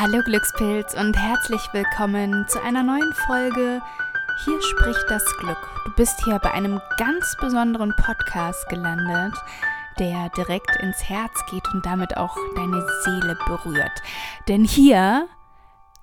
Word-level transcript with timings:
Hallo 0.00 0.22
Glückspilz 0.22 0.94
und 0.94 1.16
herzlich 1.16 1.60
willkommen 1.72 2.46
zu 2.46 2.62
einer 2.62 2.84
neuen 2.84 3.12
Folge. 3.26 3.82
Hier 4.44 4.62
spricht 4.62 5.04
das 5.08 5.24
Glück. 5.38 5.58
Du 5.86 5.92
bist 5.96 6.24
hier 6.24 6.38
bei 6.38 6.52
einem 6.52 6.80
ganz 6.98 7.36
besonderen 7.40 7.92
Podcast 7.96 8.68
gelandet, 8.68 9.34
der 9.98 10.28
direkt 10.36 10.76
ins 10.76 11.02
Herz 11.02 11.44
geht 11.50 11.66
und 11.74 11.84
damit 11.84 12.16
auch 12.16 12.36
deine 12.54 12.86
Seele 13.02 13.36
berührt. 13.48 14.00
Denn 14.46 14.62
hier 14.64 15.26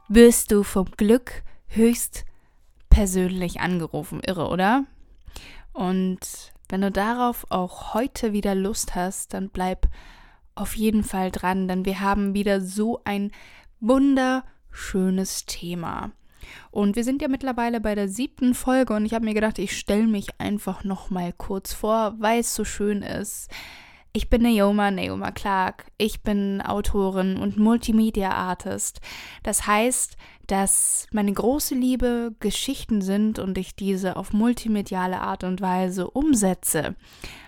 wirst 0.10 0.52
du 0.52 0.64
vom 0.64 0.91
Glück 0.98 1.44
höchst 1.68 2.26
persönlich 2.90 3.62
angerufen. 3.62 4.20
Irre, 4.20 4.50
oder? 4.50 4.84
Und 5.72 6.52
wenn 6.68 6.82
du 6.82 6.91
darauf 6.91 7.46
auch 7.50 7.94
heute 7.94 8.34
wieder 8.34 8.55
Lust 8.55 8.94
hast, 8.94 9.34
dann 9.34 9.48
bleib 9.48 9.88
auf 10.54 10.76
jeden 10.76 11.04
Fall 11.04 11.32
dran, 11.32 11.70
denn 11.70 11.86
wir 11.86 12.02
haben 12.02 12.34
wieder 12.34 12.60
so 12.60 13.02
ein 13.05 13.32
wunderschönes 13.88 15.46
Thema. 15.46 16.12
Und 16.72 16.96
wir 16.96 17.04
sind 17.04 17.22
ja 17.22 17.28
mittlerweile 17.28 17.82
bei 17.82 17.96
der 17.96 18.08
siebten 18.10 18.54
Folge 18.54 18.94
und 18.94 19.06
ich 19.06 19.14
habe 19.14 19.26
mir 19.26 19.34
gedacht, 19.34 19.60
ich 19.60 19.78
stelle 19.78 20.08
mich 20.08 20.40
einfach 20.40 20.84
noch 20.84 21.10
mal 21.10 21.34
kurz 21.34 21.74
vor, 21.74 22.16
weil 22.20 22.42
es 22.42 22.54
so 22.54 22.64
schön 22.64 23.02
ist. 23.02 23.50
Ich 24.16 24.30
bin 24.30 24.44
Naoma, 24.44 24.91
Naoma 24.91 25.32
Clark. 25.32 25.88
Ich 25.98 26.24
bin 26.24 26.62
Autorin 26.62 27.35
und 27.35 27.58
Multimedia-Artist. 27.58 29.02
Das 29.44 29.68
heißt, 29.68 30.16
dass 30.48 31.08
meine 31.12 31.34
große 31.34 31.76
Liebe 31.76 32.34
Geschichten 32.40 33.02
sind 33.02 33.40
und 33.40 33.58
ich 33.58 33.76
diese 33.76 34.16
auf 34.16 34.32
multimediale 34.32 35.20
Art 35.20 35.43
und 35.43 35.60
Weise 35.60 36.10
umsetze. 36.10 36.96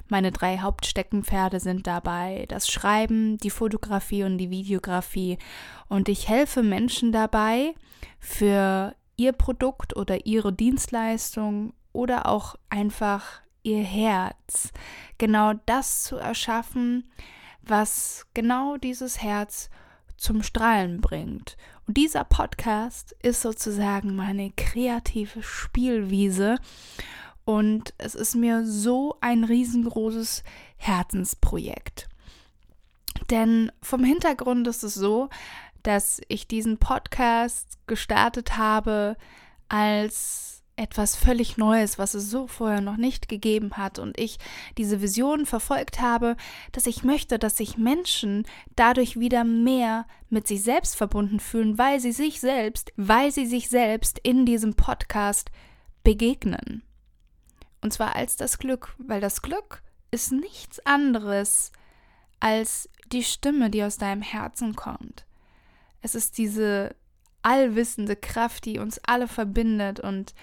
Meine 0.09 0.33
drei 0.33 0.57
Hauptsteckenpferde 0.57 1.61
sind 1.61 1.87
dabei 1.87 2.43
das 2.49 2.69
Schreiben, 2.69 3.37
die 3.37 3.49
Fotografie 3.49 4.25
und 4.25 4.37
die 4.37 4.49
Videografie. 4.49 5.37
Und 5.87 6.09
ich 6.09 6.27
helfe 6.27 6.63
Menschen 6.63 7.13
dabei, 7.13 7.75
für 8.19 8.93
ihr 9.15 9.31
Produkt 9.31 9.95
oder 9.95 10.25
ihre 10.25 10.51
Dienstleistung 10.51 11.71
oder 11.93 12.25
auch 12.25 12.57
einfach 12.69 13.39
ihr 13.67 13.83
Herz 13.83 14.71
genau 15.17 15.53
das 15.65 16.03
zu 16.03 16.15
erschaffen, 16.15 17.11
was 17.61 18.25
genau 18.33 18.77
dieses 18.77 19.21
Herz 19.21 19.69
zum 20.15 20.41
Strahlen 20.41 21.01
bringt. 21.01 21.57
Und 21.85 21.97
dieser 21.97 22.23
Podcast 22.23 23.15
ist 23.21 23.41
sozusagen 23.41 24.15
meine 24.15 24.51
kreative 24.51 25.43
Spielwiese 25.43 26.57
und 27.43 27.93
es 27.97 28.15
ist 28.15 28.35
mir 28.35 28.65
so 28.65 29.17
ein 29.21 29.43
riesengroßes 29.43 30.43
Herzensprojekt. 30.77 32.07
Denn 33.29 33.71
vom 33.81 34.03
Hintergrund 34.03 34.67
ist 34.67 34.83
es 34.83 34.93
so, 34.93 35.29
dass 35.83 36.21
ich 36.27 36.47
diesen 36.47 36.77
Podcast 36.77 37.77
gestartet 37.87 38.57
habe 38.57 39.17
als 39.69 40.56
etwas 40.77 41.15
völlig 41.15 41.57
Neues, 41.57 41.97
was 41.97 42.13
es 42.13 42.29
so 42.29 42.47
vorher 42.47 42.81
noch 42.81 42.97
nicht 42.97 43.27
gegeben 43.27 43.71
hat 43.77 43.99
und 43.99 44.17
ich 44.19 44.37
diese 44.77 45.01
Vision 45.01 45.45
verfolgt 45.45 45.99
habe, 45.99 46.37
dass 46.71 46.85
ich 46.85 47.03
möchte, 47.03 47.39
dass 47.39 47.57
sich 47.57 47.77
Menschen 47.77 48.45
dadurch 48.75 49.19
wieder 49.19 49.43
mehr 49.43 50.05
mit 50.29 50.47
sich 50.47 50.63
selbst 50.63 50.95
verbunden 50.95 51.39
fühlen, 51.39 51.77
weil 51.77 51.99
sie 51.99 52.11
sich 52.11 52.39
selbst, 52.39 52.93
weil 52.95 53.31
sie 53.31 53.47
sich 53.47 53.69
selbst 53.69 54.19
in 54.19 54.45
diesem 54.45 54.75
Podcast 54.75 55.49
begegnen. 56.03 56.83
Und 57.81 57.91
zwar 57.91 58.15
als 58.15 58.35
das 58.35 58.59
Glück, 58.59 58.95
weil 58.99 59.19
das 59.19 59.41
Glück 59.41 59.81
ist 60.11 60.31
nichts 60.31 60.79
anderes 60.85 61.71
als 62.39 62.89
die 63.11 63.23
Stimme, 63.23 63.69
die 63.69 63.83
aus 63.83 63.97
deinem 63.97 64.21
Herzen 64.21 64.75
kommt. 64.75 65.25
Es 66.01 66.13
ist 66.13 66.37
diese 66.37 66.95
allwissende 67.41 68.15
Kraft, 68.15 68.65
die 68.65 68.79
uns 68.79 68.99
alle 69.05 69.27
verbindet 69.27 69.99
und 69.99 70.33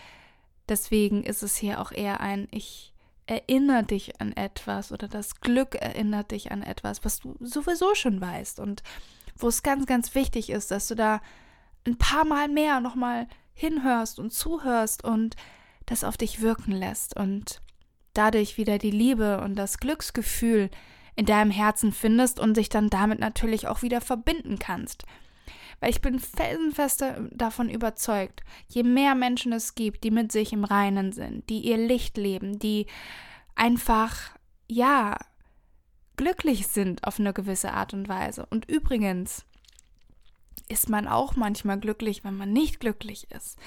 deswegen 0.69 1.23
ist 1.25 1.43
es 1.43 1.57
hier 1.57 1.81
auch 1.81 1.93
eher 1.93 2.21
ein 2.21 2.49
Ich 2.51 2.93
erinnere 3.27 3.85
dich 3.85 4.21
an 4.21 4.33
etwas 4.33 4.93
oder 4.93 5.09
das 5.09 5.41
Glück 5.41 5.75
erinnert 5.77 6.31
dich 6.31 6.53
an 6.53 6.63
etwas, 6.63 7.05
was 7.05 7.21
du 7.21 7.37
sowieso 7.41 7.95
schon 7.95 8.21
weißt 8.21 8.61
und 8.61 8.83
wo 9.37 9.49
es 9.49 9.63
ganz, 9.63 9.87
ganz 9.87 10.15
wichtig 10.15 10.51
ist, 10.51 10.71
dass 10.71 10.89
du 10.89 10.95
da 10.95 11.21
ein 11.87 11.97
paar 11.97 12.25
Mal 12.25 12.49
mehr 12.49 12.81
nochmal 12.81 13.27
hinhörst 13.55 14.19
und 14.19 14.33
zuhörst 14.33 15.05
und 15.05 15.37
das 15.87 16.05
auf 16.05 16.17
dich 16.17 16.41
wirken 16.41 16.73
lässt 16.73 17.17
und 17.17 17.61
dadurch 18.15 18.57
wieder 18.57 18.79
die 18.79 18.91
Liebe 18.91 19.41
und 19.41 19.57
das 19.57 19.79
Glücksgefühl 19.79 20.71
in 21.17 21.27
deinem 21.27 21.51
Herzen 21.51 21.93
findest 21.93 22.41
und 22.41 22.55
sich 22.55 22.69
dann 22.69 22.91
damit 22.91 23.21
natürlich 23.21 23.69
auch 23.69 23.83
wieder 23.83 24.01
verbinden 24.01 24.59
kannst. 24.59 25.05
Weil 25.84 25.91
ich 25.91 26.00
bin 26.00 26.19
felsenfest 26.19 27.05
davon 27.33 27.69
überzeugt, 27.69 28.43
je 28.69 28.83
mehr 28.83 29.15
Menschen 29.15 29.53
es 29.53 29.75
gibt, 29.75 30.03
die 30.03 30.11
mit 30.11 30.33
sich 30.33 30.55
im 30.55 30.65
Reinen 30.65 31.12
sind, 31.12 31.50
die 31.50 31.59
ihr 31.59 31.77
Licht 31.77 32.17
leben, 32.17 32.59
die 32.59 32.87
einfach, 33.55 34.34
ja, 34.67 35.19
glücklich 36.17 36.69
sind 36.69 37.05
auf 37.05 37.21
eine 37.21 37.34
gewisse 37.34 37.75
Art 37.75 37.93
und 37.93 38.09
Weise. 38.09 38.47
Und 38.47 38.67
übrigens, 38.67 39.44
ist 40.71 40.89
man 40.89 41.06
auch 41.06 41.37
manchmal 41.37 41.78
glücklich, 41.78 42.25
wenn 42.25 42.39
man 42.39 42.50
nicht 42.50 42.81
glücklich 42.81 43.31
ist, 43.31 43.59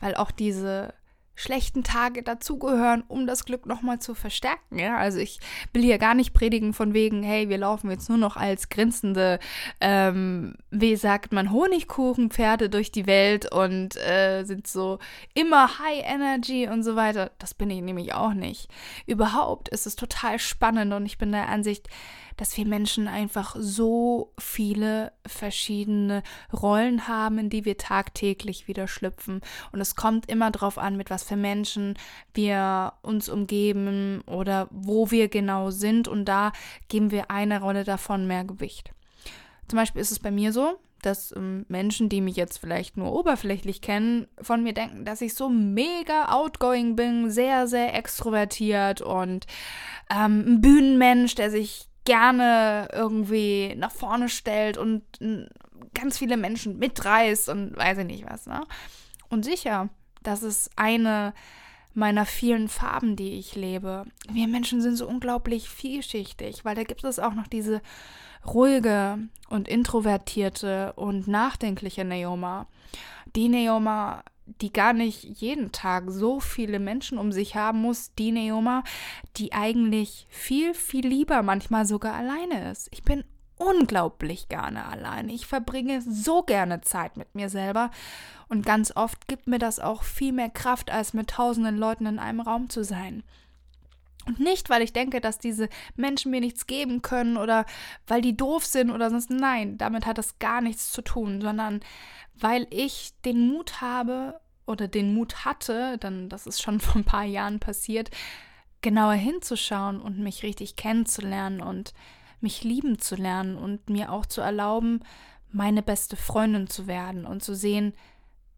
weil 0.00 0.16
auch 0.16 0.32
diese 0.32 0.92
schlechten 1.34 1.82
Tage 1.82 2.22
dazugehören, 2.22 3.02
um 3.08 3.26
das 3.26 3.44
Glück 3.44 3.66
nochmal 3.66 3.98
zu 3.98 4.14
verstärken. 4.14 4.78
Ja? 4.78 4.98
Also 4.98 5.18
ich 5.18 5.40
will 5.72 5.82
hier 5.82 5.98
gar 5.98 6.14
nicht 6.14 6.34
predigen 6.34 6.74
von 6.74 6.92
wegen, 6.92 7.22
hey, 7.22 7.48
wir 7.48 7.58
laufen 7.58 7.90
jetzt 7.90 8.08
nur 8.08 8.18
noch 8.18 8.36
als 8.36 8.68
grinsende, 8.68 9.38
ähm, 9.80 10.56
wie 10.70 10.96
sagt 10.96 11.32
man, 11.32 11.50
Honigkuchenpferde 11.50 12.68
durch 12.68 12.92
die 12.92 13.06
Welt 13.06 13.50
und 13.50 13.96
äh, 13.96 14.44
sind 14.44 14.66
so 14.66 14.98
immer 15.34 15.78
High 15.78 16.04
Energy 16.04 16.68
und 16.68 16.82
so 16.82 16.96
weiter. 16.96 17.30
Das 17.38 17.54
bin 17.54 17.70
ich 17.70 17.80
nämlich 17.80 18.12
auch 18.12 18.34
nicht. 18.34 18.68
Überhaupt 19.06 19.68
ist 19.68 19.86
es 19.86 19.96
total 19.96 20.38
spannend 20.38 20.92
und 20.92 21.06
ich 21.06 21.18
bin 21.18 21.32
der 21.32 21.48
Ansicht, 21.48 21.88
dass 22.40 22.56
wir 22.56 22.64
Menschen 22.64 23.06
einfach 23.06 23.54
so 23.58 24.32
viele 24.38 25.12
verschiedene 25.26 26.22
Rollen 26.50 27.06
haben, 27.06 27.36
in 27.38 27.50
die 27.50 27.66
wir 27.66 27.76
tagtäglich 27.76 28.66
wieder 28.66 28.88
schlüpfen. 28.88 29.42
Und 29.72 29.80
es 29.82 29.94
kommt 29.94 30.30
immer 30.30 30.50
darauf 30.50 30.78
an, 30.78 30.96
mit 30.96 31.10
was 31.10 31.22
für 31.22 31.36
Menschen 31.36 31.98
wir 32.32 32.94
uns 33.02 33.28
umgeben 33.28 34.22
oder 34.24 34.68
wo 34.70 35.10
wir 35.10 35.28
genau 35.28 35.68
sind. 35.68 36.08
Und 36.08 36.24
da 36.24 36.52
geben 36.88 37.10
wir 37.10 37.30
eine 37.30 37.60
Rolle 37.60 37.84
davon 37.84 38.26
mehr 38.26 38.44
Gewicht. 38.44 38.94
Zum 39.68 39.76
Beispiel 39.76 40.00
ist 40.00 40.10
es 40.10 40.18
bei 40.18 40.30
mir 40.30 40.54
so, 40.54 40.78
dass 41.02 41.36
ähm, 41.36 41.66
Menschen, 41.68 42.08
die 42.08 42.22
mich 42.22 42.36
jetzt 42.36 42.56
vielleicht 42.56 42.96
nur 42.96 43.12
oberflächlich 43.12 43.82
kennen, 43.82 44.28
von 44.40 44.62
mir 44.62 44.72
denken, 44.72 45.04
dass 45.04 45.20
ich 45.20 45.34
so 45.34 45.50
mega 45.50 46.32
outgoing 46.32 46.96
bin, 46.96 47.30
sehr, 47.30 47.66
sehr 47.66 47.94
extrovertiert 47.94 49.02
und 49.02 49.46
ähm, 50.10 50.44
ein 50.46 50.60
Bühnenmensch, 50.62 51.34
der 51.34 51.50
sich 51.50 51.89
gerne 52.04 52.88
irgendwie 52.92 53.74
nach 53.76 53.92
vorne 53.92 54.28
stellt 54.28 54.78
und 54.78 55.02
ganz 55.94 56.18
viele 56.18 56.36
Menschen 56.36 56.78
mitreißt 56.78 57.48
und 57.48 57.76
weiß 57.76 57.98
ich 57.98 58.06
nicht 58.06 58.30
was. 58.30 58.46
Ne? 58.46 58.62
Und 59.28 59.44
sicher, 59.44 59.88
das 60.22 60.42
ist 60.42 60.70
eine 60.76 61.34
meiner 61.92 62.24
vielen 62.24 62.68
Farben, 62.68 63.16
die 63.16 63.32
ich 63.32 63.56
lebe. 63.56 64.04
Wir 64.30 64.46
Menschen 64.46 64.80
sind 64.80 64.96
so 64.96 65.08
unglaublich 65.08 65.68
vielschichtig, 65.68 66.64
weil 66.64 66.76
da 66.76 66.84
gibt 66.84 67.04
es 67.04 67.18
auch 67.18 67.34
noch 67.34 67.48
diese 67.48 67.82
ruhige 68.46 69.18
und 69.48 69.68
introvertierte 69.68 70.92
und 70.94 71.26
nachdenkliche 71.26 72.04
Neoma. 72.04 72.66
Die 73.34 73.48
Neoma, 73.48 74.22
die 74.60 74.72
gar 74.72 74.92
nicht 74.92 75.24
jeden 75.24 75.72
Tag 75.72 76.04
so 76.08 76.40
viele 76.40 76.78
Menschen 76.78 77.18
um 77.18 77.32
sich 77.32 77.56
haben 77.56 77.80
muss, 77.80 78.14
die 78.14 78.32
Neoma, 78.32 78.84
die 79.36 79.52
eigentlich 79.52 80.26
viel, 80.30 80.74
viel 80.74 81.06
lieber 81.06 81.42
manchmal 81.42 81.86
sogar 81.86 82.14
alleine 82.14 82.70
ist. 82.70 82.88
Ich 82.90 83.02
bin 83.02 83.24
unglaublich 83.56 84.48
gerne 84.48 84.86
alleine. 84.86 85.32
Ich 85.32 85.46
verbringe 85.46 86.00
so 86.00 86.42
gerne 86.42 86.80
Zeit 86.80 87.16
mit 87.16 87.34
mir 87.34 87.50
selber 87.50 87.90
und 88.48 88.64
ganz 88.64 88.96
oft 88.96 89.28
gibt 89.28 89.46
mir 89.46 89.58
das 89.58 89.78
auch 89.78 90.02
viel 90.02 90.32
mehr 90.32 90.50
Kraft, 90.50 90.90
als 90.90 91.12
mit 91.12 91.28
tausenden 91.30 91.76
Leuten 91.76 92.06
in 92.06 92.18
einem 92.18 92.40
Raum 92.40 92.70
zu 92.70 92.82
sein. 92.82 93.22
Und 94.26 94.38
nicht, 94.38 94.68
weil 94.68 94.82
ich 94.82 94.92
denke, 94.92 95.20
dass 95.20 95.38
diese 95.38 95.68
Menschen 95.96 96.30
mir 96.30 96.40
nichts 96.40 96.66
geben 96.66 97.00
können 97.02 97.36
oder 97.36 97.64
weil 98.06 98.20
die 98.20 98.36
doof 98.36 98.64
sind 98.66 98.90
oder 98.90 99.10
sonst. 99.10 99.30
Nein, 99.30 99.78
damit 99.78 100.06
hat 100.06 100.18
das 100.18 100.38
gar 100.38 100.60
nichts 100.60 100.92
zu 100.92 101.02
tun, 101.02 101.40
sondern 101.40 101.80
weil 102.34 102.66
ich 102.70 103.12
den 103.24 103.48
Mut 103.48 103.80
habe 103.80 104.40
oder 104.66 104.88
den 104.88 105.14
Mut 105.14 105.44
hatte, 105.44 105.98
dann 105.98 106.28
das 106.28 106.46
ist 106.46 106.62
schon 106.62 106.80
vor 106.80 106.96
ein 106.96 107.04
paar 107.04 107.24
Jahren 107.24 107.60
passiert, 107.60 108.10
genauer 108.82 109.14
hinzuschauen 109.14 110.00
und 110.00 110.18
mich 110.18 110.42
richtig 110.42 110.76
kennenzulernen 110.76 111.60
und 111.60 111.92
mich 112.40 112.64
lieben 112.64 112.98
zu 112.98 113.16
lernen 113.16 113.56
und 113.56 113.90
mir 113.90 114.10
auch 114.10 114.24
zu 114.26 114.40
erlauben, 114.40 115.00
meine 115.52 115.82
beste 115.82 116.16
Freundin 116.16 116.68
zu 116.68 116.86
werden 116.86 117.26
und 117.26 117.42
zu 117.42 117.54
sehen, 117.54 117.92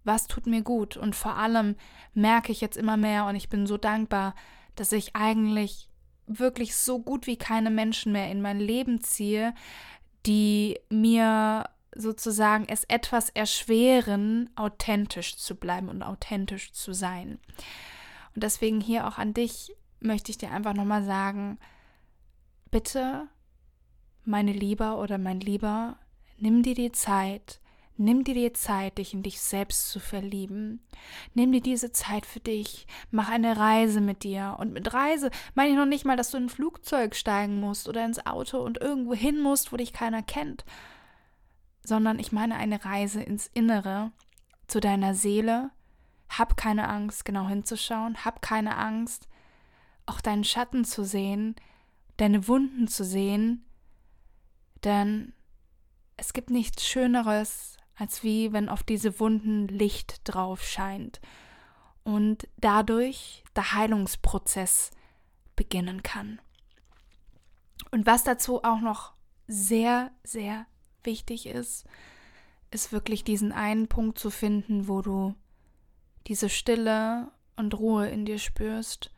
was 0.04 0.26
tut 0.26 0.46
mir 0.46 0.62
gut. 0.62 0.96
Und 0.96 1.16
vor 1.16 1.36
allem 1.36 1.76
merke 2.14 2.52
ich 2.52 2.60
jetzt 2.60 2.76
immer 2.76 2.96
mehr 2.96 3.26
und 3.26 3.34
ich 3.34 3.48
bin 3.48 3.66
so 3.66 3.76
dankbar, 3.76 4.34
dass 4.76 4.92
ich 4.92 5.14
eigentlich 5.14 5.88
wirklich 6.26 6.76
so 6.76 7.00
gut 7.00 7.26
wie 7.26 7.36
keine 7.36 7.70
Menschen 7.70 8.12
mehr 8.12 8.30
in 8.30 8.40
mein 8.40 8.60
Leben 8.60 9.00
ziehe, 9.00 9.54
die 10.26 10.78
mir 10.88 11.64
sozusagen 11.94 12.66
es 12.68 12.84
etwas 12.84 13.28
erschweren, 13.30 14.50
authentisch 14.56 15.36
zu 15.36 15.56
bleiben 15.56 15.88
und 15.88 16.02
authentisch 16.02 16.72
zu 16.72 16.92
sein. 16.92 17.38
Und 18.34 18.42
deswegen 18.42 18.80
hier 18.80 19.06
auch 19.06 19.18
an 19.18 19.34
dich 19.34 19.74
möchte 20.00 20.30
ich 20.30 20.38
dir 20.38 20.50
einfach 20.50 20.74
nochmal 20.74 21.04
sagen, 21.04 21.58
bitte, 22.70 23.28
meine 24.24 24.52
Lieber 24.52 24.98
oder 24.98 25.18
mein 25.18 25.40
Lieber, 25.40 25.98
nimm 26.38 26.62
dir 26.62 26.74
die 26.74 26.92
Zeit, 26.92 27.60
Nimm 27.98 28.24
dir 28.24 28.34
die 28.34 28.52
Zeit, 28.52 28.98
dich 28.98 29.12
in 29.12 29.22
dich 29.22 29.40
selbst 29.40 29.90
zu 29.90 30.00
verlieben. 30.00 30.80
Nimm 31.34 31.52
dir 31.52 31.60
diese 31.60 31.92
Zeit 31.92 32.24
für 32.24 32.40
dich. 32.40 32.86
Mach 33.10 33.28
eine 33.28 33.56
Reise 33.56 34.00
mit 34.00 34.22
dir. 34.22 34.56
Und 34.58 34.72
mit 34.72 34.94
Reise 34.94 35.30
meine 35.54 35.70
ich 35.70 35.76
noch 35.76 35.86
nicht 35.86 36.04
mal, 36.04 36.16
dass 36.16 36.30
du 36.30 36.38
in 36.38 36.44
ein 36.44 36.48
Flugzeug 36.48 37.14
steigen 37.14 37.60
musst 37.60 37.88
oder 37.88 38.04
ins 38.04 38.24
Auto 38.24 38.58
und 38.58 38.80
irgendwo 38.80 39.14
hin 39.14 39.40
musst, 39.40 39.72
wo 39.72 39.76
dich 39.76 39.92
keiner 39.92 40.22
kennt. 40.22 40.64
Sondern 41.84 42.18
ich 42.18 42.32
meine 42.32 42.56
eine 42.56 42.84
Reise 42.84 43.22
ins 43.22 43.50
Innere, 43.52 44.10
zu 44.68 44.80
deiner 44.80 45.14
Seele. 45.14 45.70
Hab 46.30 46.56
keine 46.56 46.88
Angst, 46.88 47.26
genau 47.26 47.46
hinzuschauen. 47.46 48.24
Hab 48.24 48.40
keine 48.40 48.78
Angst, 48.78 49.28
auch 50.06 50.22
deinen 50.22 50.44
Schatten 50.44 50.84
zu 50.84 51.04
sehen, 51.04 51.56
deine 52.16 52.48
Wunden 52.48 52.88
zu 52.88 53.04
sehen. 53.04 53.66
Denn 54.82 55.34
es 56.16 56.32
gibt 56.32 56.50
nichts 56.50 56.86
Schöneres, 56.86 57.76
als 57.96 58.22
wie 58.22 58.52
wenn 58.52 58.68
auf 58.68 58.82
diese 58.82 59.20
Wunden 59.20 59.68
Licht 59.68 60.20
drauf 60.24 60.62
scheint 60.62 61.20
und 62.04 62.48
dadurch 62.56 63.44
der 63.54 63.72
Heilungsprozess 63.72 64.90
beginnen 65.56 66.02
kann. 66.02 66.40
Und 67.90 68.06
was 68.06 68.24
dazu 68.24 68.62
auch 68.64 68.80
noch 68.80 69.12
sehr, 69.46 70.10
sehr 70.24 70.66
wichtig 71.04 71.46
ist, 71.46 71.84
ist 72.70 72.92
wirklich 72.92 73.22
diesen 73.22 73.52
einen 73.52 73.88
Punkt 73.88 74.18
zu 74.18 74.30
finden, 74.30 74.88
wo 74.88 75.02
du 75.02 75.34
diese 76.26 76.48
Stille 76.48 77.30
und 77.56 77.78
Ruhe 77.78 78.08
in 78.08 78.24
dir 78.24 78.38
spürst. 78.38 79.12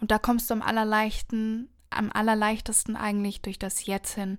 Und 0.00 0.10
da 0.10 0.18
kommst 0.18 0.50
du 0.50 0.54
am 0.54 0.62
allerleichten, 0.62 1.68
am 1.90 2.10
allerleichtesten 2.10 2.96
eigentlich 2.96 3.42
durch 3.42 3.58
das 3.58 3.86
Jetzt 3.86 4.14
hin. 4.14 4.38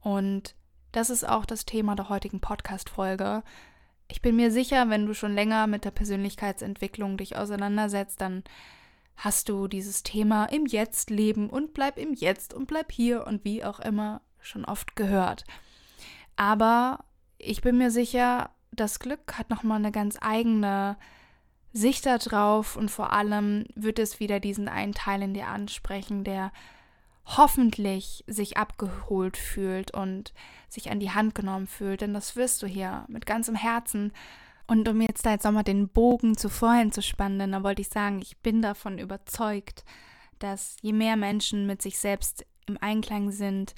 Und 0.00 0.54
das 0.96 1.10
ist 1.10 1.28
auch 1.28 1.44
das 1.44 1.66
Thema 1.66 1.94
der 1.94 2.08
heutigen 2.08 2.40
Podcast-Folge. 2.40 3.42
Ich 4.08 4.22
bin 4.22 4.34
mir 4.34 4.50
sicher, 4.50 4.88
wenn 4.88 5.04
du 5.04 5.12
schon 5.12 5.34
länger 5.34 5.66
mit 5.66 5.84
der 5.84 5.90
Persönlichkeitsentwicklung 5.90 7.18
dich 7.18 7.36
auseinandersetzt, 7.36 8.18
dann 8.22 8.44
hast 9.14 9.50
du 9.50 9.68
dieses 9.68 10.02
Thema 10.04 10.46
im 10.46 10.64
Jetzt 10.64 11.10
leben 11.10 11.50
und 11.50 11.74
bleib 11.74 11.98
im 11.98 12.14
Jetzt 12.14 12.54
und 12.54 12.66
bleib 12.66 12.90
hier 12.90 13.26
und 13.26 13.44
wie 13.44 13.62
auch 13.62 13.78
immer 13.78 14.22
schon 14.40 14.64
oft 14.64 14.96
gehört. 14.96 15.44
Aber 16.34 17.04
ich 17.36 17.60
bin 17.60 17.76
mir 17.76 17.90
sicher, 17.90 18.48
das 18.72 18.98
Glück 18.98 19.34
hat 19.36 19.50
nochmal 19.50 19.78
eine 19.78 19.92
ganz 19.92 20.16
eigene 20.22 20.96
Sicht 21.74 22.06
darauf 22.06 22.74
und 22.74 22.90
vor 22.90 23.12
allem 23.12 23.66
wird 23.74 23.98
es 23.98 24.18
wieder 24.18 24.40
diesen 24.40 24.66
einen 24.66 24.94
Teil 24.94 25.20
in 25.20 25.34
dir 25.34 25.48
ansprechen, 25.48 26.24
der 26.24 26.52
hoffentlich 27.26 28.24
sich 28.28 28.56
abgeholt 28.56 29.36
fühlt 29.36 29.92
und 29.92 30.32
sich 30.68 30.90
an 30.90 31.00
die 31.00 31.10
Hand 31.10 31.34
genommen 31.34 31.66
fühlt, 31.66 32.00
denn 32.00 32.14
das 32.14 32.36
wirst 32.36 32.62
du 32.62 32.66
hier 32.66 33.04
mit 33.08 33.26
ganzem 33.26 33.56
Herzen. 33.56 34.12
Und 34.68 34.88
um 34.88 35.00
jetzt 35.00 35.26
da 35.26 35.32
jetzt 35.32 35.44
nochmal 35.44 35.64
den 35.64 35.88
Bogen 35.88 36.36
zu 36.36 36.48
vorhin 36.48 36.92
zu 36.92 37.02
spannen, 37.02 37.52
da 37.52 37.62
wollte 37.62 37.82
ich 37.82 37.88
sagen, 37.88 38.20
ich 38.20 38.38
bin 38.38 38.62
davon 38.62 38.98
überzeugt, 38.98 39.84
dass 40.38 40.76
je 40.82 40.92
mehr 40.92 41.16
Menschen 41.16 41.66
mit 41.66 41.82
sich 41.82 41.98
selbst 41.98 42.46
im 42.66 42.78
Einklang 42.80 43.30
sind, 43.30 43.74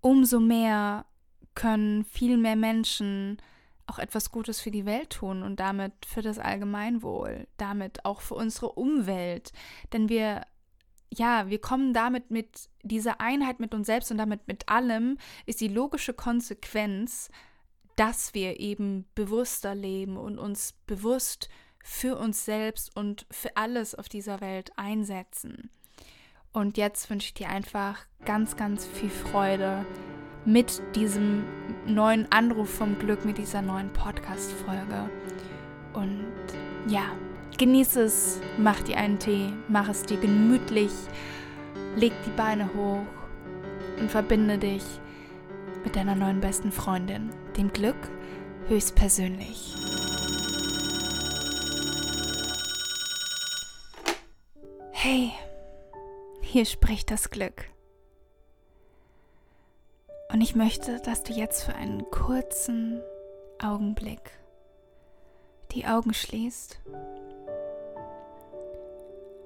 umso 0.00 0.40
mehr 0.40 1.06
können 1.54 2.04
viel 2.04 2.36
mehr 2.36 2.56
Menschen 2.56 3.38
auch 3.86 3.98
etwas 3.98 4.30
Gutes 4.30 4.60
für 4.60 4.70
die 4.70 4.86
Welt 4.86 5.10
tun 5.10 5.42
und 5.42 5.60
damit 5.60 5.92
für 6.06 6.22
das 6.22 6.38
Allgemeinwohl, 6.38 7.48
damit 7.56 8.04
auch 8.04 8.20
für 8.20 8.34
unsere 8.34 8.72
Umwelt. 8.72 9.52
Denn 9.92 10.08
wir 10.08 10.42
ja, 11.12 11.48
wir 11.48 11.60
kommen 11.60 11.92
damit 11.92 12.30
mit 12.30 12.68
dieser 12.82 13.20
Einheit 13.20 13.60
mit 13.60 13.74
uns 13.74 13.86
selbst 13.86 14.10
und 14.10 14.18
damit 14.18 14.46
mit 14.46 14.68
allem, 14.68 15.18
ist 15.46 15.60
die 15.60 15.68
logische 15.68 16.12
Konsequenz, 16.12 17.30
dass 17.96 18.34
wir 18.34 18.60
eben 18.60 19.06
bewusster 19.14 19.74
leben 19.74 20.16
und 20.16 20.38
uns 20.38 20.74
bewusst 20.86 21.48
für 21.82 22.16
uns 22.16 22.44
selbst 22.44 22.94
und 22.96 23.26
für 23.30 23.56
alles 23.56 23.94
auf 23.94 24.08
dieser 24.08 24.40
Welt 24.40 24.70
einsetzen. 24.76 25.70
Und 26.52 26.76
jetzt 26.76 27.10
wünsche 27.10 27.28
ich 27.28 27.34
dir 27.34 27.48
einfach 27.48 28.06
ganz, 28.24 28.56
ganz 28.56 28.86
viel 28.86 29.10
Freude 29.10 29.84
mit 30.44 30.80
diesem 30.94 31.44
neuen 31.86 32.30
Anruf 32.32 32.70
vom 32.70 32.98
Glück, 32.98 33.24
mit 33.24 33.38
dieser 33.38 33.62
neuen 33.62 33.92
Podcast-Folge. 33.92 35.10
Und 35.92 36.24
ja, 36.86 37.12
Genieß 37.56 37.96
es, 37.96 38.40
mach 38.56 38.80
dir 38.82 38.98
einen 38.98 39.18
Tee, 39.18 39.52
mach 39.68 39.88
es 39.88 40.02
dir 40.02 40.18
gemütlich, 40.18 40.92
leg 41.96 42.12
die 42.24 42.36
Beine 42.36 42.72
hoch 42.74 43.06
und 43.98 44.10
verbinde 44.10 44.58
dich 44.58 44.84
mit 45.82 45.96
deiner 45.96 46.14
neuen 46.14 46.40
besten 46.40 46.70
Freundin, 46.70 47.30
dem 47.56 47.72
Glück 47.72 47.96
höchstpersönlich. 48.68 49.74
Hey, 54.92 55.32
hier 56.42 56.64
spricht 56.64 57.10
das 57.10 57.30
Glück. 57.30 57.64
Und 60.32 60.42
ich 60.42 60.54
möchte, 60.54 61.00
dass 61.00 61.22
du 61.22 61.32
jetzt 61.32 61.64
für 61.64 61.74
einen 61.74 62.10
kurzen 62.10 63.00
Augenblick 63.58 64.20
die 65.72 65.86
Augen 65.86 66.14
schließt 66.14 66.80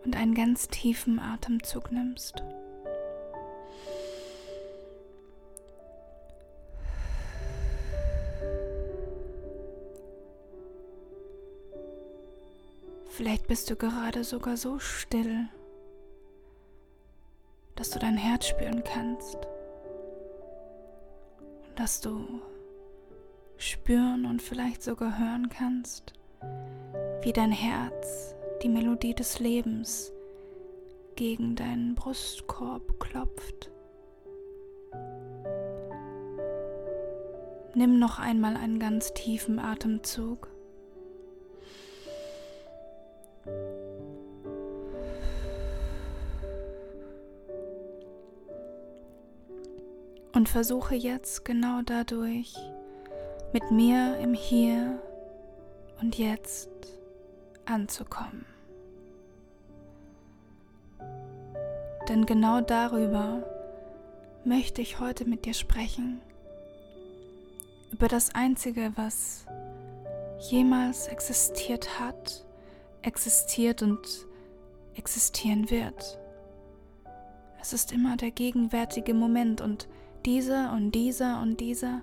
und 0.05 0.17
einen 0.17 0.35
ganz 0.35 0.69
tiefen 0.69 1.19
Atemzug 1.19 1.93
nimmst. 1.93 2.43
Vielleicht 13.11 13.47
bist 13.47 13.71
du 13.71 13.77
gerade 13.77 14.25
sogar 14.25 14.57
so 14.57 14.79
still, 14.79 15.47
dass 17.77 17.91
du 17.91 17.99
dein 17.99 18.17
Herz 18.17 18.47
spüren 18.47 18.83
kannst 18.83 19.37
und 21.69 21.79
dass 21.79 22.01
du 22.01 22.41
spüren 23.59 24.25
und 24.25 24.41
vielleicht 24.41 24.83
sogar 24.83 25.19
hören 25.19 25.51
kannst, 25.51 26.15
wie 27.21 27.33
dein 27.33 27.53
Herz 27.53 28.35
die 28.63 28.69
Melodie 28.69 29.15
des 29.15 29.41
Lebens 29.41 30.13
gegen 31.17 31.57
deinen 31.57 31.95
Brustkorb 31.95 33.01
klopft. 33.01 33.71
Nimm 37.75 37.99
noch 37.99 38.19
einmal 38.19 38.57
einen 38.57 38.79
ganz 38.79 39.13
tiefen 39.15 39.59
Atemzug. 39.59 40.49
Und 50.35 50.49
versuche 50.49 50.95
jetzt 50.95 51.45
genau 51.45 51.83
dadurch 51.85 52.55
mit 53.53 53.71
mir 53.71 54.19
im 54.19 54.35
Hier 54.35 55.03
und 56.01 56.17
Jetzt 56.17 56.71
anzukommen. 57.65 58.52
Denn 62.09 62.27
genau 62.27 62.61
darüber 62.61 63.43
möchte 64.45 64.83
ich 64.83 65.01
heute 65.01 65.25
mit 65.25 65.45
dir 65.45 65.55
sprechen. 65.55 66.21
Über 67.93 68.09
das 68.09 68.35
Einzige, 68.35 68.93
was 68.97 69.47
jemals 70.51 71.07
existiert 71.07 72.01
hat, 72.01 72.45
existiert 73.03 73.83
und 73.83 74.27
existieren 74.95 75.71
wird. 75.71 76.19
Es 77.61 77.73
ist 77.73 77.93
immer 77.93 78.17
der 78.17 78.33
gegenwärtige 78.33 79.15
Moment 79.15 79.61
und 79.61 79.89
dieser 80.27 80.73
und 80.73 80.93
dieser 80.93 81.41
und 81.41 81.61
dieser. 81.61 82.03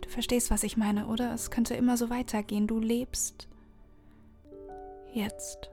Du 0.00 0.08
verstehst, 0.08 0.50
was 0.50 0.62
ich 0.62 0.76
meine, 0.76 1.06
oder? 1.06 1.34
Es 1.34 1.50
könnte 1.50 1.74
immer 1.74 1.96
so 1.96 2.08
weitergehen. 2.08 2.66
Du 2.66 2.78
lebst 2.78 3.48
Jetzt. 5.12 5.70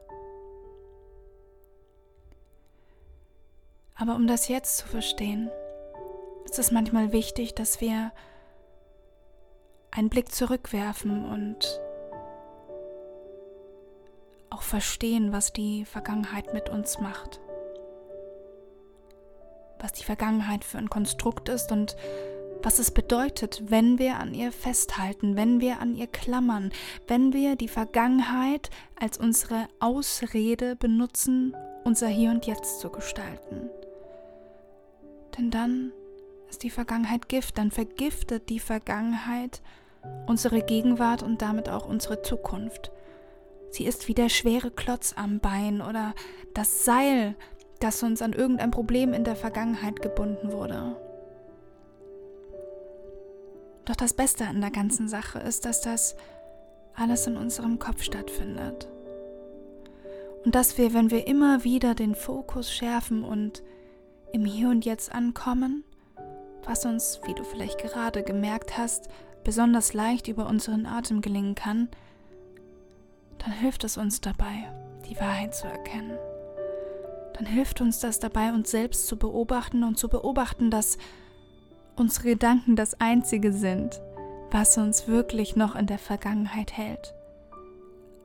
Aber 3.96 4.16
um 4.16 4.28
das 4.28 4.50
Jetzt 4.50 4.78
zu 4.78 4.88
verstehen, 4.88 5.50
ist 6.44 6.60
es 6.60 6.72
manchmal 6.72 7.14
wichtig, 7.14 7.56
dass 7.56 7.80
wir 7.80 8.12
einen 9.92 10.10
Blick 10.10 10.34
zurückwerfen 10.34 11.26
und 11.26 11.80
auch 14.50 14.62
verstehen, 14.62 15.32
was 15.32 15.54
die 15.54 15.86
Vergangenheit 15.86 16.54
mit 16.54 16.70
uns 16.70 17.00
macht. 17.00 17.40
Was 19.80 19.94
die 19.94 20.04
Vergangenheit 20.04 20.64
für 20.64 20.78
ein 20.78 20.90
Konstrukt 20.90 21.48
ist 21.50 21.72
und 21.72 21.96
was 22.64 22.80
es 22.80 22.92
bedeutet, 22.92 23.64
wenn 23.68 24.00
wir 24.00 24.20
an 24.20 24.34
ihr 24.34 24.52
festhalten, 24.52 25.36
wenn 25.36 25.62
wir 25.62 25.80
an 25.80 25.96
ihr 25.96 26.08
klammern, 26.08 26.72
wenn 27.08 27.32
wir 27.32 27.56
die 27.56 27.68
Vergangenheit 27.68 28.70
als 29.00 29.18
unsere 29.18 29.68
Ausrede 29.80 30.76
benutzen, 30.76 31.56
unser 31.84 32.08
Hier 32.08 32.32
und 32.32 32.46
Jetzt 32.48 32.80
zu 32.80 32.90
gestalten. 32.90 33.70
Denn 35.38 35.52
dann 35.52 35.92
ist 36.50 36.64
die 36.64 36.70
Vergangenheit 36.70 37.28
Gift, 37.30 37.58
dann 37.58 37.72
vergiftet 37.72 38.50
die 38.50 38.60
Vergangenheit 38.60 39.62
unsere 40.28 40.62
Gegenwart 40.62 41.24
und 41.24 41.42
damit 41.42 41.70
auch 41.70 41.88
unsere 41.88 42.22
Zukunft. 42.22 42.92
Sie 43.72 43.86
ist 43.86 44.08
wie 44.08 44.14
der 44.14 44.30
schwere 44.30 44.72
Klotz 44.72 45.14
am 45.18 45.40
Bein 45.40 45.82
oder 45.82 46.14
das 46.54 46.86
Seil, 46.86 47.36
das 47.80 48.02
uns 48.04 48.22
an 48.22 48.34
irgendein 48.34 48.72
Problem 48.72 49.14
in 49.14 49.24
der 49.24 49.36
Vergangenheit 49.36 50.02
gebunden 50.02 50.52
wurde. 50.52 50.96
Doch 53.86 53.96
das 53.96 54.14
Beste 54.14 54.48
an 54.48 54.62
der 54.62 54.72
ganzen 54.72 55.08
Sache 55.08 55.40
ist, 55.40 55.66
dass 55.66 55.82
das 55.82 56.16
alles 56.96 57.28
in 57.28 57.38
unserem 57.38 57.78
Kopf 57.78 58.02
stattfindet. 58.02 58.88
Und 60.44 60.56
dass 60.56 60.78
wir, 60.78 60.94
wenn 60.94 61.12
wir 61.12 61.28
immer 61.28 61.64
wieder 61.64 61.96
den 61.96 62.16
Fokus 62.16 62.72
schärfen 62.72 63.24
und 63.24 63.64
im 64.36 64.44
Hier 64.44 64.68
und 64.68 64.84
Jetzt 64.84 65.16
ankommen, 65.16 65.86
was 66.66 66.86
uns, 66.86 67.22
wie 67.26 67.34
du 67.34 67.46
vielleicht 67.46 67.78
gerade 67.78 68.22
gemerkt 68.22 68.78
hast, 68.78 69.08
besonders 69.46 69.94
leicht 69.94 70.28
über 70.28 70.48
unseren 70.48 70.86
Atem 70.86 71.22
gelingen 71.22 71.56
kann, 71.56 71.88
dann 73.38 73.54
hilft 73.54 73.86
es 73.86 73.96
uns 73.96 74.20
dabei, 74.20 74.70
die 75.10 75.16
Wahrheit 75.22 75.56
zu 75.56 75.68
erkennen. 75.68 76.18
Dann 77.34 77.46
hilft 77.46 77.80
uns 77.80 78.00
das 78.00 78.20
dabei, 78.20 78.52
uns 78.52 78.70
selbst 78.72 79.08
zu 79.08 79.18
beobachten 79.18 79.86
und 79.86 79.98
zu 79.98 80.10
beobachten, 80.10 80.70
dass 80.70 80.98
unsere 81.96 82.32
Gedanken 82.32 82.76
das 82.76 83.00
Einzige 83.00 83.54
sind, 83.54 84.02
was 84.52 84.78
uns 84.78 85.08
wirklich 85.08 85.56
noch 85.56 85.78
in 85.78 85.88
der 85.88 86.00
Vergangenheit 86.00 86.74
hält. 86.74 87.14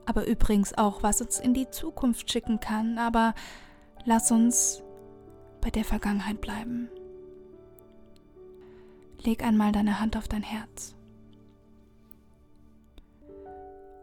Aber 0.05 0.27
übrigens 0.27 0.77
auch, 0.77 1.03
was 1.03 1.21
uns 1.21 1.39
in 1.39 1.53
die 1.53 1.69
Zukunft 1.69 2.29
schicken 2.29 2.59
kann. 2.59 2.97
Aber 2.97 3.33
lass 4.03 4.29
uns 4.29 4.83
bei 5.61 5.69
der 5.69 5.85
Vergangenheit 5.85 6.41
bleiben. 6.41 6.89
Leg 9.19 9.43
einmal 9.43 9.71
deine 9.71 9.99
Hand 9.99 10.17
auf 10.17 10.27
dein 10.27 10.43
Herz. 10.43 10.95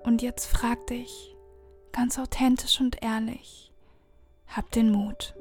Und 0.05 0.23
jetzt 0.23 0.47
frag 0.47 0.87
dich 0.87 1.37
ganz 1.93 2.19
authentisch 2.19 2.81
und 2.81 3.03
ehrlich, 3.03 3.73
hab 4.47 4.71
den 4.71 4.91
Mut. 4.93 5.35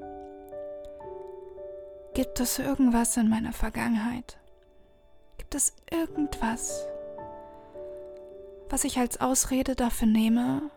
Gibt 2.15 2.39
es 2.39 2.57
irgendwas 2.57 3.15
in 3.15 3.29
meiner 3.29 3.53
Vergangenheit? 3.53 4.39
Gibt 5.37 5.53
es 5.53 5.73
irgendwas, 5.91 6.87
was 8.69 8.83
ich 8.83 8.97
als 8.97 9.21
Ausrede 9.21 9.75
dafür 9.75 10.07
nehme, 10.07 10.71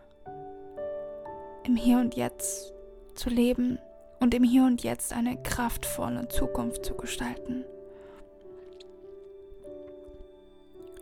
im 1.63 1.75
Hier 1.75 1.97
und 1.97 2.15
Jetzt 2.15 2.71
zu 3.15 3.29
leben 3.29 3.79
und 4.21 4.33
im 4.35 4.43
Hier 4.43 4.63
und 4.63 4.83
Jetzt 4.83 5.11
eine 5.11 5.35
kraftvolle 5.41 6.29
Zukunft 6.29 6.85
zu 6.85 6.93
gestalten? 6.95 7.65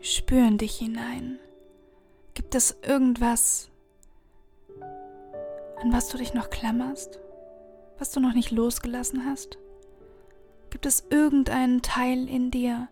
Spür 0.02 0.48
in 0.48 0.58
dich 0.58 0.78
hinein. 0.78 1.38
Gibt 2.34 2.56
es 2.56 2.78
irgendwas, 2.82 3.70
an 4.80 5.92
was 5.92 6.08
du 6.08 6.18
dich 6.18 6.34
noch 6.34 6.50
klammerst, 6.50 7.20
was 7.98 8.12
du 8.12 8.22
noch 8.22 8.34
nicht 8.34 8.52
losgelassen 8.52 9.26
hast? 9.26 9.58
Gibt 10.70 10.86
es 10.86 11.04
irgendeinen 11.10 11.82
Teil 11.82 12.30
in 12.30 12.52
dir, 12.52 12.88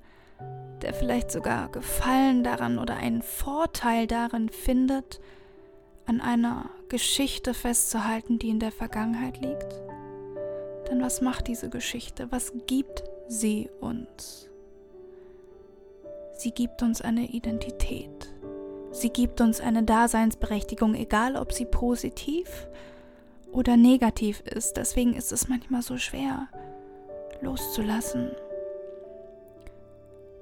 der 0.81 0.93
vielleicht 0.93 1.31
sogar 1.31 1.71
Gefallen 1.71 2.43
daran 2.43 2.79
oder 2.79 2.97
einen 2.97 3.21
Vorteil 3.21 4.07
darin 4.07 4.49
findet, 4.49 5.21
an 6.05 6.19
einer 6.19 6.69
Geschichte 6.89 7.53
festzuhalten, 7.53 8.39
die 8.39 8.49
in 8.49 8.59
der 8.59 8.73
Vergangenheit 8.73 9.39
liegt? 9.39 9.86
Denn 10.89 11.01
was 11.01 11.21
macht 11.21 11.47
diese 11.47 11.69
Geschichte? 11.69 12.31
Was 12.31 12.53
gibt 12.65 13.03
sie 13.27 13.69
uns? 13.81 14.49
Sie 16.37 16.51
gibt 16.51 16.81
uns 16.83 17.01
eine 17.01 17.25
Identität. 17.25 18.33
Sie 18.91 19.09
gibt 19.09 19.41
uns 19.41 19.59
eine 19.59 19.83
Daseinsberechtigung, 19.83 20.95
egal 20.95 21.35
ob 21.35 21.51
sie 21.51 21.65
positiv 21.65 22.67
oder 23.51 23.75
negativ 23.75 24.41
ist. 24.41 24.77
Deswegen 24.77 25.13
ist 25.13 25.31
es 25.31 25.47
manchmal 25.47 25.81
so 25.81 25.97
schwer 25.97 26.47
loszulassen. 27.41 28.31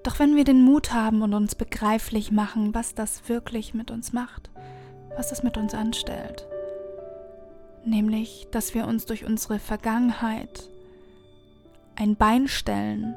Doch 0.03 0.19
wenn 0.19 0.35
wir 0.35 0.43
den 0.43 0.61
Mut 0.61 0.93
haben 0.93 1.21
und 1.21 1.33
uns 1.33 1.55
begreiflich 1.55 2.31
machen, 2.31 2.75
was 2.75 2.93
das 2.93 3.27
wirklich 3.27 3.73
mit 3.73 3.89
uns 3.89 4.13
macht, 4.13 4.51
was 5.15 5.31
es 5.31 5.41
mit 5.41 5.57
uns 5.57 5.73
anstellt, 5.73 6.47
nämlich, 7.87 8.47
dass 8.51 8.73
wir 8.73 8.87
uns 8.87 9.05
durch 9.05 9.25
unsere 9.25 9.59
Vergangenheit 9.59 10.69
ein 11.95 12.15
Bein 12.15 12.47
stellen, 12.47 13.15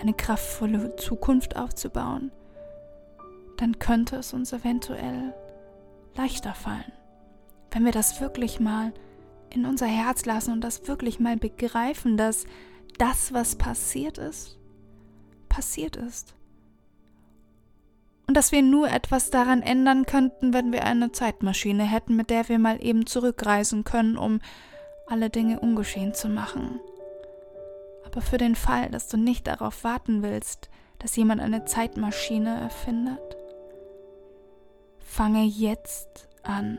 eine 0.00 0.14
kraftvolle 0.14 0.96
Zukunft 0.96 1.56
aufzubauen, 1.56 2.30
dann 3.56 3.78
könnte 3.78 4.16
es 4.16 4.32
uns 4.32 4.52
eventuell 4.52 5.34
leichter 6.14 6.54
fallen, 6.54 6.92
wenn 7.70 7.84
wir 7.84 7.92
das 7.92 8.20
wirklich 8.20 8.60
mal 8.60 8.92
in 9.50 9.66
unser 9.66 9.86
Herz 9.86 10.24
lassen 10.24 10.52
und 10.52 10.62
das 10.62 10.86
wirklich 10.86 11.20
mal 11.20 11.36
begreifen, 11.36 12.16
dass 12.16 12.44
das, 12.98 13.32
was 13.32 13.56
passiert 13.56 14.18
ist, 14.18 14.58
passiert 15.48 15.96
ist. 15.96 16.34
Und 18.28 18.36
dass 18.36 18.52
wir 18.52 18.62
nur 18.62 18.90
etwas 18.90 19.30
daran 19.30 19.62
ändern 19.62 20.06
könnten, 20.06 20.52
wenn 20.52 20.70
wir 20.70 20.84
eine 20.84 21.10
Zeitmaschine 21.12 21.82
hätten, 21.82 22.14
mit 22.14 22.30
der 22.30 22.48
wir 22.48 22.58
mal 22.58 22.80
eben 22.80 23.06
zurückreisen 23.06 23.84
können, 23.84 24.16
um 24.16 24.40
alle 25.06 25.30
Dinge 25.30 25.58
ungeschehen 25.58 26.14
zu 26.14 26.28
machen. 26.28 26.78
Aber 28.04 28.20
für 28.20 28.38
den 28.38 28.54
Fall, 28.54 28.90
dass 28.90 29.08
du 29.08 29.16
nicht 29.16 29.46
darauf 29.46 29.82
warten 29.82 30.22
willst, 30.22 30.68
dass 30.98 31.16
jemand 31.16 31.40
eine 31.40 31.64
Zeitmaschine 31.64 32.60
erfindet, 32.60 33.38
Fange 35.18 35.42
jetzt 35.42 36.28
an. 36.42 36.78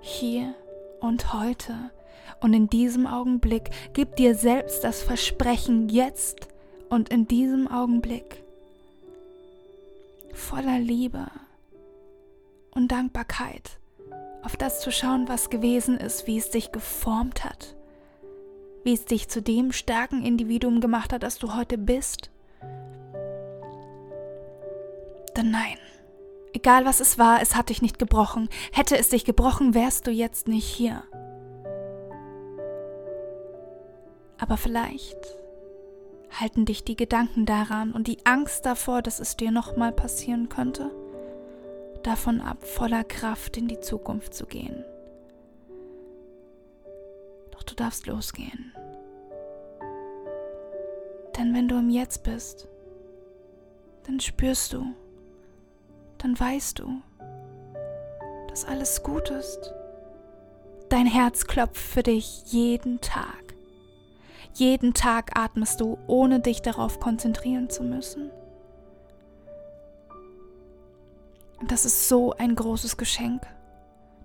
Hier 0.00 0.54
und 1.00 1.34
heute. 1.34 1.74
Und 2.40 2.54
in 2.54 2.68
diesem 2.68 3.06
Augenblick 3.06 3.70
gib 3.92 4.16
dir 4.16 4.34
selbst 4.34 4.84
das 4.84 5.02
Versprechen 5.02 5.88
jetzt 5.88 6.48
und 6.88 7.08
in 7.08 7.26
diesem 7.26 7.66
Augenblick 7.68 8.44
voller 10.38 10.78
Liebe 10.78 11.26
und 12.70 12.90
Dankbarkeit 12.90 13.78
auf 14.42 14.56
das 14.56 14.80
zu 14.80 14.90
schauen, 14.90 15.28
was 15.28 15.50
gewesen 15.50 15.98
ist, 15.98 16.26
wie 16.26 16.38
es 16.38 16.50
dich 16.50 16.72
geformt 16.72 17.44
hat, 17.44 17.76
wie 18.84 18.94
es 18.94 19.04
dich 19.04 19.28
zu 19.28 19.42
dem 19.42 19.72
starken 19.72 20.24
Individuum 20.24 20.80
gemacht 20.80 21.12
hat, 21.12 21.22
das 21.22 21.38
du 21.38 21.54
heute 21.54 21.76
bist. 21.76 22.30
Denn 25.36 25.50
nein, 25.50 25.78
Egal 26.52 26.84
was 26.84 27.00
es 27.00 27.18
war, 27.18 27.40
es 27.40 27.54
hat 27.54 27.68
dich 27.68 27.82
nicht 27.82 27.98
gebrochen. 27.98 28.48
Hätte 28.72 28.98
es 28.98 29.10
dich 29.10 29.24
gebrochen, 29.24 29.74
wärst 29.74 30.06
du 30.06 30.10
jetzt 30.10 30.48
nicht 30.48 30.66
hier. 30.66 31.04
Aber 34.38 34.56
vielleicht 34.56 35.16
halten 36.30 36.64
dich 36.64 36.84
die 36.84 36.96
Gedanken 36.96 37.46
daran 37.46 37.92
und 37.92 38.06
die 38.06 38.24
Angst 38.24 38.66
davor, 38.66 39.02
dass 39.02 39.20
es 39.20 39.36
dir 39.36 39.50
nochmal 39.50 39.92
passieren 39.92 40.48
könnte, 40.48 40.90
davon 42.02 42.40
ab, 42.40 42.64
voller 42.64 43.04
Kraft 43.04 43.56
in 43.56 43.68
die 43.68 43.80
Zukunft 43.80 44.34
zu 44.34 44.46
gehen. 44.46 44.84
Doch 47.50 47.62
du 47.62 47.74
darfst 47.74 48.06
losgehen. 48.06 48.72
Denn 51.36 51.54
wenn 51.54 51.68
du 51.68 51.78
im 51.78 51.88
Jetzt 51.88 52.24
bist, 52.24 52.68
dann 54.06 54.20
spürst 54.20 54.72
du, 54.72 54.84
dann 56.18 56.38
weißt 56.38 56.78
du, 56.80 57.02
dass 58.48 58.64
alles 58.64 59.02
gut 59.02 59.30
ist. 59.30 59.72
Dein 60.88 61.06
Herz 61.06 61.46
klopft 61.46 61.76
für 61.76 62.02
dich 62.02 62.44
jeden 62.46 63.00
Tag. 63.00 63.47
Jeden 64.58 64.92
Tag 64.92 65.38
atmest 65.38 65.80
du, 65.80 65.98
ohne 66.08 66.40
dich 66.40 66.62
darauf 66.62 66.98
konzentrieren 66.98 67.70
zu 67.70 67.84
müssen. 67.84 68.28
Und 71.60 71.70
das 71.70 71.84
ist 71.84 72.08
so 72.08 72.32
ein 72.32 72.56
großes 72.56 72.96
Geschenk, 72.96 73.46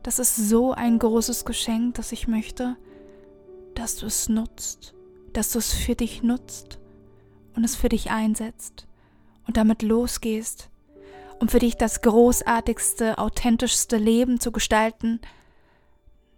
Das 0.02 0.18
ist 0.18 0.36
so 0.36 0.74
ein 0.74 0.98
großes 0.98 1.46
Geschenk, 1.46 1.96
dass 1.96 2.12
ich 2.12 2.28
möchte, 2.28 2.76
dass 3.76 3.98
du 3.98 4.08
es 4.08 4.28
nutzt, 4.28 4.96
dass 5.34 5.52
du 5.52 5.60
es 5.60 5.72
für 5.72 5.94
dich 5.96 6.24
nutzt 6.24 6.80
und 7.56 7.64
es 7.64 7.76
für 7.76 7.90
dich 7.90 8.10
einsetzt 8.10 8.88
und 9.48 9.56
damit 9.56 9.84
losgehst, 9.84 10.70
um 11.40 11.48
für 11.48 11.60
dich 11.60 11.78
das 11.78 12.02
großartigste, 12.02 13.20
authentischste 13.20 13.98
Leben 13.98 14.40
zu 14.40 14.52
gestalten, 14.52 15.22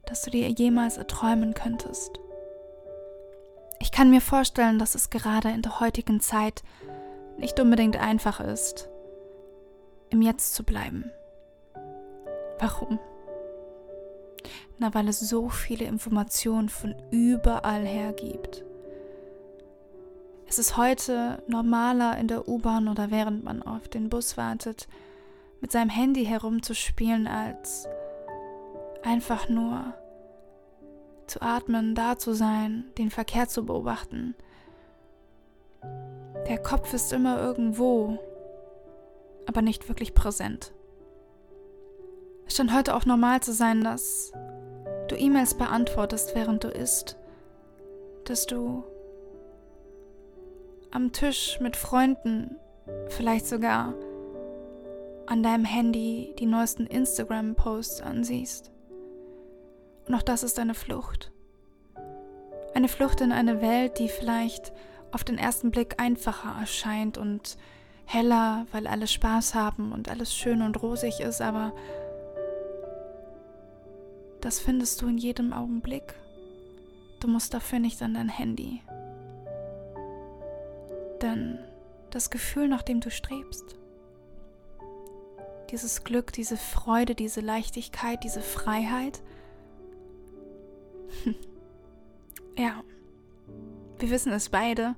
das 0.06 0.24
du 0.24 0.32
dir 0.32 0.50
jemals 0.50 0.98
erträumen 0.98 1.54
könntest. 1.54 2.20
Ich 3.80 3.92
kann 3.92 4.10
mir 4.10 4.22
vorstellen, 4.22 4.80
dass 4.80 4.96
es 4.96 5.10
gerade 5.10 5.50
in 5.50 5.62
der 5.62 5.80
heutigen 5.80 6.20
Zeit 6.20 6.64
nicht 7.38 7.60
unbedingt 7.60 7.98
einfach 7.98 8.40
ist, 8.40 8.90
im 10.10 10.22
Jetzt 10.22 10.56
zu 10.56 10.64
bleiben. 10.64 11.12
Warum? 12.60 13.00
Na, 14.78 14.94
weil 14.94 15.08
es 15.08 15.20
so 15.20 15.50
viele 15.50 15.86
Informationen 15.86 16.70
von 16.70 16.96
überall 17.12 17.86
her 17.86 18.14
gibt. 18.14 18.64
Es 20.48 20.60
ist 20.60 20.78
heute 20.78 21.42
normaler 21.48 22.18
in 22.18 22.28
der 22.28 22.48
U-Bahn 22.48 22.88
oder 22.88 23.12
während 23.12 23.44
man 23.44 23.64
auf 23.64 23.88
den 23.88 24.10
Bus 24.10 24.38
wartet, 24.38 24.88
mit 25.60 25.72
seinem 25.72 25.90
Handy 25.90 26.26
herumzuspielen, 26.26 27.28
als 27.28 27.88
einfach 29.04 29.50
nur 29.50 29.94
zu 31.28 31.42
atmen, 31.42 31.96
da 31.96 32.18
zu 32.18 32.34
sein, 32.34 32.86
den 32.98 33.10
Verkehr 33.10 33.48
zu 33.48 33.66
beobachten. 33.66 34.36
Der 36.48 36.58
Kopf 36.58 36.94
ist 36.94 37.12
immer 37.12 37.42
irgendwo, 37.42 38.20
aber 39.48 39.62
nicht 39.62 39.88
wirklich 39.90 40.14
präsent. 40.14 40.74
Es 42.48 42.56
scheint 42.56 42.74
heute 42.74 42.96
auch 42.96 43.06
normal 43.06 43.42
zu 43.42 43.54
sein, 43.54 43.84
dass 43.84 44.32
du 45.08 45.16
E-Mails 45.16 45.56
beantwortest, 45.56 46.36
während 46.36 46.64
du 46.64 46.68
isst, 46.68 47.18
dass 48.26 48.46
du 48.46 48.84
am 50.92 51.12
Tisch 51.12 51.60
mit 51.60 51.76
Freunden, 51.76 52.56
vielleicht 53.10 53.48
sogar 53.48 53.94
an 55.26 55.42
deinem 55.42 55.66
Handy 55.66 56.36
die 56.38 56.46
neuesten 56.46 56.86
Instagram-Posts 56.86 58.02
ansiehst. 58.02 58.72
Und 60.08 60.16
auch 60.16 60.22
das 60.22 60.44
ist 60.44 60.60
eine 60.60 60.74
Flucht. 60.74 61.32
Eine 62.74 62.88
Flucht 62.88 63.22
in 63.22 63.32
eine 63.32 63.62
Welt, 63.62 64.00
die 64.00 64.10
vielleicht 64.10 64.74
auf 65.12 65.24
den 65.24 65.38
ersten 65.38 65.72
Blick 65.72 66.00
einfacher 66.00 66.60
erscheint 66.60 67.18
und 67.18 67.58
heller, 68.06 68.68
weil 68.72 68.88
alle 68.88 69.08
Spaß 69.08 69.56
haben 69.56 69.92
und 69.92 70.10
alles 70.10 70.36
schön 70.36 70.62
und 70.62 70.82
rosig 70.82 71.22
ist, 71.22 71.42
aber 71.42 71.74
das 74.42 74.60
findest 74.60 75.02
du 75.02 75.08
in 75.08 75.18
jedem 75.18 75.54
Augenblick. 75.54 76.14
Du 77.20 77.28
musst 77.28 77.54
dafür 77.54 77.80
nicht 77.80 78.02
an 78.02 78.14
dein 78.14 78.30
Handy. 78.30 78.82
Denn 81.22 81.58
das 82.12 82.30
Gefühl, 82.30 82.68
nach 82.68 82.84
dem 82.84 83.00
du 83.00 83.10
strebst, 83.10 83.76
dieses 85.72 86.04
Glück, 86.04 86.32
diese 86.32 86.58
Freude, 86.58 87.16
diese 87.16 87.42
Leichtigkeit, 87.42 88.24
diese 88.24 88.42
Freiheit, 88.42 89.22
ja, 92.58 92.84
wir 94.00 94.10
wissen 94.10 94.34
es 94.34 94.50
beide, 94.50 94.96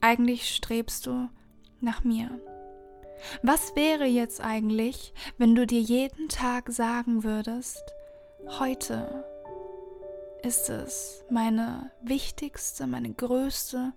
eigentlich 0.00 0.54
strebst 0.54 1.06
du 1.06 1.28
nach 1.80 2.04
mir. 2.04 2.30
Was 3.42 3.74
wäre 3.74 4.04
jetzt 4.04 4.40
eigentlich, 4.40 5.14
wenn 5.38 5.54
du 5.54 5.66
dir 5.66 5.80
jeden 5.80 6.28
Tag 6.28 6.70
sagen 6.70 7.24
würdest, 7.24 7.82
heute 8.58 9.24
ist 10.42 10.68
es 10.68 11.24
meine 11.30 11.90
wichtigste, 12.02 12.86
meine 12.86 13.12
größte, 13.12 13.92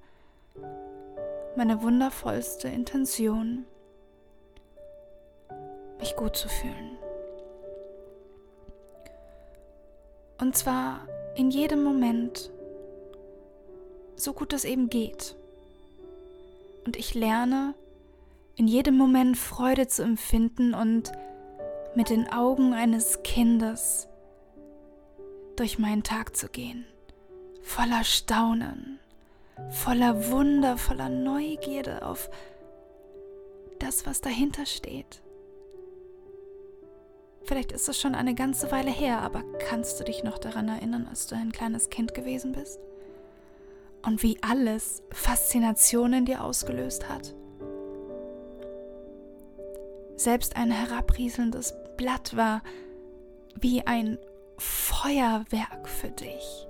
meine 1.56 1.82
wundervollste 1.82 2.70
Intention, 2.70 3.66
mich 6.00 6.16
gut 6.16 6.36
zu 6.36 6.48
fühlen. 6.48 6.98
Und 10.40 10.56
zwar 10.56 11.06
in 11.40 11.52
jedem 11.52 11.86
Moment, 11.86 12.52
so 14.18 14.34
gut 14.34 14.52
es 14.52 14.66
eben 14.66 14.90
geht. 14.90 15.38
Und 16.86 16.98
ich 16.98 17.14
lerne 17.14 17.76
in 18.58 18.68
jedem 18.68 18.98
Moment 18.98 19.38
Freude 19.38 19.88
zu 19.88 20.04
empfinden 20.04 20.74
und 20.74 21.14
mit 21.96 22.10
den 22.10 22.30
Augen 22.30 22.74
eines 22.74 23.24
Kindes 23.24 24.10
durch 25.56 25.80
meinen 25.80 26.04
Tag 26.04 26.36
zu 26.36 26.50
gehen, 26.50 26.86
voller 27.62 28.04
Staunen, 28.04 29.00
voller 29.70 30.30
Wunder, 30.30 30.78
voller 30.78 31.08
Neugierde 31.08 32.06
auf 32.06 32.30
das, 33.80 34.06
was 34.06 34.20
dahinter 34.20 34.66
steht. 34.66 35.22
Vielleicht 37.44 37.72
ist 37.72 37.90
es 37.90 38.00
schon 38.00 38.16
eine 38.16 38.36
ganze 38.36 38.72
Weile 38.72 38.92
her, 38.92 39.22
aber 39.22 39.44
kannst 39.68 40.00
du 40.00 40.04
dich 40.04 40.24
noch 40.24 40.38
daran 40.38 40.68
erinnern, 40.68 41.08
als 41.10 41.28
du 41.28 41.36
ein 41.36 41.52
kleines 41.52 41.90
Kind 41.90 42.14
gewesen 42.14 42.52
bist? 42.52 42.80
Und 44.06 44.24
wie 44.24 44.38
alles 44.42 45.04
Faszination 45.12 46.14
in 46.14 46.26
dir 46.26 46.44
ausgelöst 46.44 47.10
hat? 47.10 47.34
Selbst 50.16 50.58
ein 50.58 50.72
herabrieselndes 50.72 51.74
Blatt 51.98 52.36
war 52.36 52.62
wie 53.60 53.86
ein 53.88 54.18
Feuerwerk 54.58 55.88
für 55.88 56.12
dich. 56.12 56.68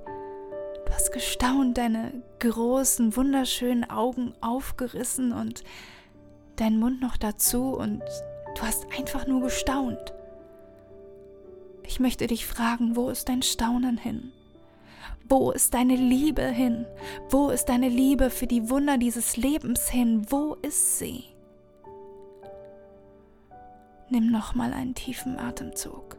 Du 0.85 0.93
hast 0.93 1.11
gestaunt, 1.11 1.77
deine 1.77 2.23
großen, 2.39 3.15
wunderschönen 3.15 3.89
Augen 3.89 4.33
aufgerissen 4.41 5.33
und 5.33 5.63
dein 6.55 6.77
Mund 6.77 7.01
noch 7.01 7.17
dazu 7.17 7.75
und 7.75 8.03
du 8.55 8.61
hast 8.61 8.85
einfach 8.97 9.27
nur 9.27 9.41
gestaunt. 9.41 10.13
Ich 11.89 11.99
möchte 11.99 12.27
dich 12.27 12.45
fragen, 12.45 12.95
wo 12.95 13.09
ist 13.09 13.29
dein 13.29 13.41
Staunen 13.41 13.97
hin? 13.97 14.31
Wo 15.27 15.49
ist 15.49 15.73
deine 15.73 15.95
Liebe 15.95 16.43
hin? 16.43 16.85
Wo 17.31 17.49
ist 17.49 17.65
deine 17.65 17.89
Liebe 17.89 18.29
für 18.29 18.45
die 18.45 18.69
Wunder 18.69 18.99
dieses 18.99 19.37
Lebens 19.37 19.89
hin? 19.89 20.27
Wo 20.29 20.53
ist 20.61 20.99
sie? 20.99 21.23
Nimm 24.07 24.29
noch 24.29 24.53
mal 24.53 24.71
einen 24.71 24.93
tiefen 24.93 25.39
Atemzug. 25.39 26.18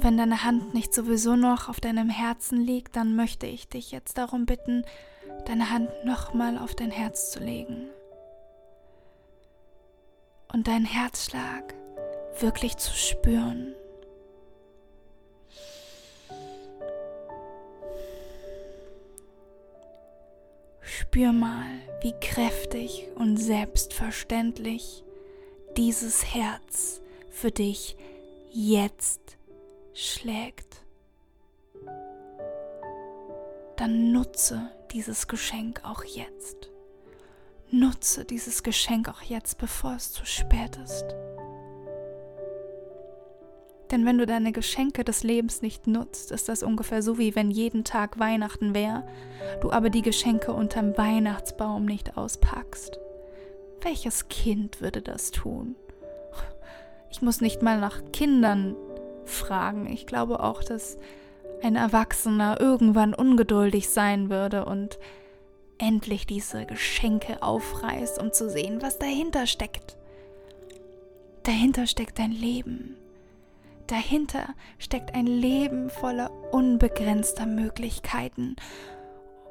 Und 0.00 0.06
wenn 0.06 0.16
deine 0.16 0.44
Hand 0.44 0.72
nicht 0.72 0.94
sowieso 0.94 1.36
noch 1.36 1.68
auf 1.68 1.78
deinem 1.78 2.08
Herzen 2.08 2.58
liegt, 2.58 2.96
dann 2.96 3.16
möchte 3.16 3.46
ich 3.46 3.68
dich 3.68 3.90
jetzt 3.90 4.16
darum 4.16 4.46
bitten, 4.46 4.82
deine 5.44 5.68
Hand 5.68 5.90
nochmal 6.06 6.56
auf 6.56 6.74
dein 6.74 6.90
Herz 6.90 7.32
zu 7.32 7.40
legen. 7.40 7.86
Und 10.50 10.68
deinen 10.68 10.86
Herzschlag 10.86 11.74
wirklich 12.38 12.78
zu 12.78 12.94
spüren. 12.94 13.74
Spür 20.80 21.32
mal, 21.32 21.66
wie 22.00 22.14
kräftig 22.22 23.06
und 23.16 23.36
selbstverständlich 23.36 25.04
dieses 25.76 26.34
Herz 26.34 27.02
für 27.28 27.50
dich 27.50 27.98
jetzt 28.50 29.36
schlägt, 29.92 30.84
dann 33.76 34.12
nutze 34.12 34.70
dieses 34.92 35.28
Geschenk 35.28 35.82
auch 35.84 36.04
jetzt. 36.04 36.70
Nutze 37.70 38.24
dieses 38.24 38.62
Geschenk 38.62 39.08
auch 39.08 39.22
jetzt, 39.22 39.58
bevor 39.58 39.94
es 39.94 40.12
zu 40.12 40.26
spät 40.26 40.76
ist. 40.84 41.04
Denn 43.90 44.06
wenn 44.06 44.18
du 44.18 44.26
deine 44.26 44.52
Geschenke 44.52 45.02
des 45.02 45.22
Lebens 45.24 45.62
nicht 45.62 45.86
nutzt, 45.86 46.30
ist 46.30 46.48
das 46.48 46.62
ungefähr 46.62 47.02
so, 47.02 47.18
wie 47.18 47.34
wenn 47.34 47.50
jeden 47.50 47.82
Tag 47.82 48.18
Weihnachten 48.18 48.74
wäre, 48.74 49.04
du 49.60 49.72
aber 49.72 49.90
die 49.90 50.02
Geschenke 50.02 50.52
unterm 50.52 50.96
Weihnachtsbaum 50.96 51.86
nicht 51.86 52.16
auspackst. 52.16 53.00
Welches 53.80 54.28
Kind 54.28 54.80
würde 54.80 55.02
das 55.02 55.30
tun? 55.30 55.74
Ich 57.10 57.22
muss 57.22 57.40
nicht 57.40 57.62
mal 57.62 57.80
nach 57.80 58.00
Kindern 58.12 58.76
fragen. 59.24 59.86
Ich 59.86 60.06
glaube 60.06 60.40
auch, 60.40 60.62
dass 60.62 60.98
ein 61.62 61.76
Erwachsener 61.76 62.60
irgendwann 62.60 63.14
ungeduldig 63.14 63.88
sein 63.88 64.30
würde 64.30 64.64
und 64.64 64.98
endlich 65.78 66.26
diese 66.26 66.66
Geschenke 66.66 67.42
aufreißt, 67.42 68.20
um 68.20 68.32
zu 68.32 68.50
sehen, 68.50 68.82
was 68.82 68.98
dahinter 68.98 69.46
steckt. 69.46 69.96
Dahinter 71.42 71.86
steckt 71.86 72.20
ein 72.20 72.32
Leben. 72.32 72.96
Dahinter 73.86 74.54
steckt 74.78 75.14
ein 75.14 75.26
Leben 75.26 75.90
voller 75.90 76.30
unbegrenzter 76.52 77.46
Möglichkeiten 77.46 78.56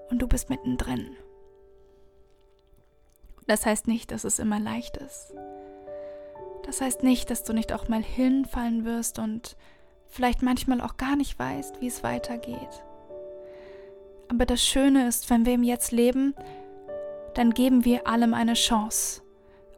und 0.09 0.21
du 0.21 0.27
bist 0.27 0.49
mittendrin. 0.49 1.17
Das 3.47 3.65
heißt 3.65 3.87
nicht, 3.87 4.11
dass 4.11 4.23
es 4.23 4.39
immer 4.39 4.59
leicht 4.59 4.97
ist. 4.97 5.33
Das 6.69 6.81
heißt 6.81 7.01
nicht, 7.01 7.31
dass 7.31 7.43
du 7.43 7.51
nicht 7.51 7.73
auch 7.73 7.87
mal 7.87 8.03
hinfallen 8.03 8.85
wirst 8.85 9.17
und 9.17 9.57
vielleicht 10.07 10.43
manchmal 10.43 10.81
auch 10.81 10.97
gar 10.97 11.15
nicht 11.15 11.39
weißt, 11.39 11.81
wie 11.81 11.87
es 11.87 12.03
weitergeht. 12.03 12.83
Aber 14.27 14.45
das 14.45 14.63
Schöne 14.63 15.07
ist, 15.07 15.31
wenn 15.31 15.47
wir 15.47 15.55
im 15.55 15.63
Jetzt 15.63 15.91
leben, 15.91 16.35
dann 17.33 17.55
geben 17.55 17.85
wir 17.85 18.05
allem 18.05 18.35
eine 18.35 18.53
Chance, 18.53 19.23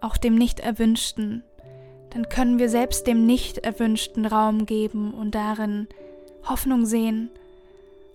auch 0.02 0.18
dem 0.18 0.36
Nicht-Erwünschten. 0.36 1.46
Dann 2.10 2.28
können 2.28 2.60
wir 2.60 2.68
selbst 2.68 3.08
dem 3.08 3.26
Nicht-Erwünschten 3.26 4.26
Raum 4.26 4.66
geben 4.66 5.14
und 5.14 5.34
darin 5.34 5.88
Hoffnung 6.44 6.86
sehen 6.86 7.30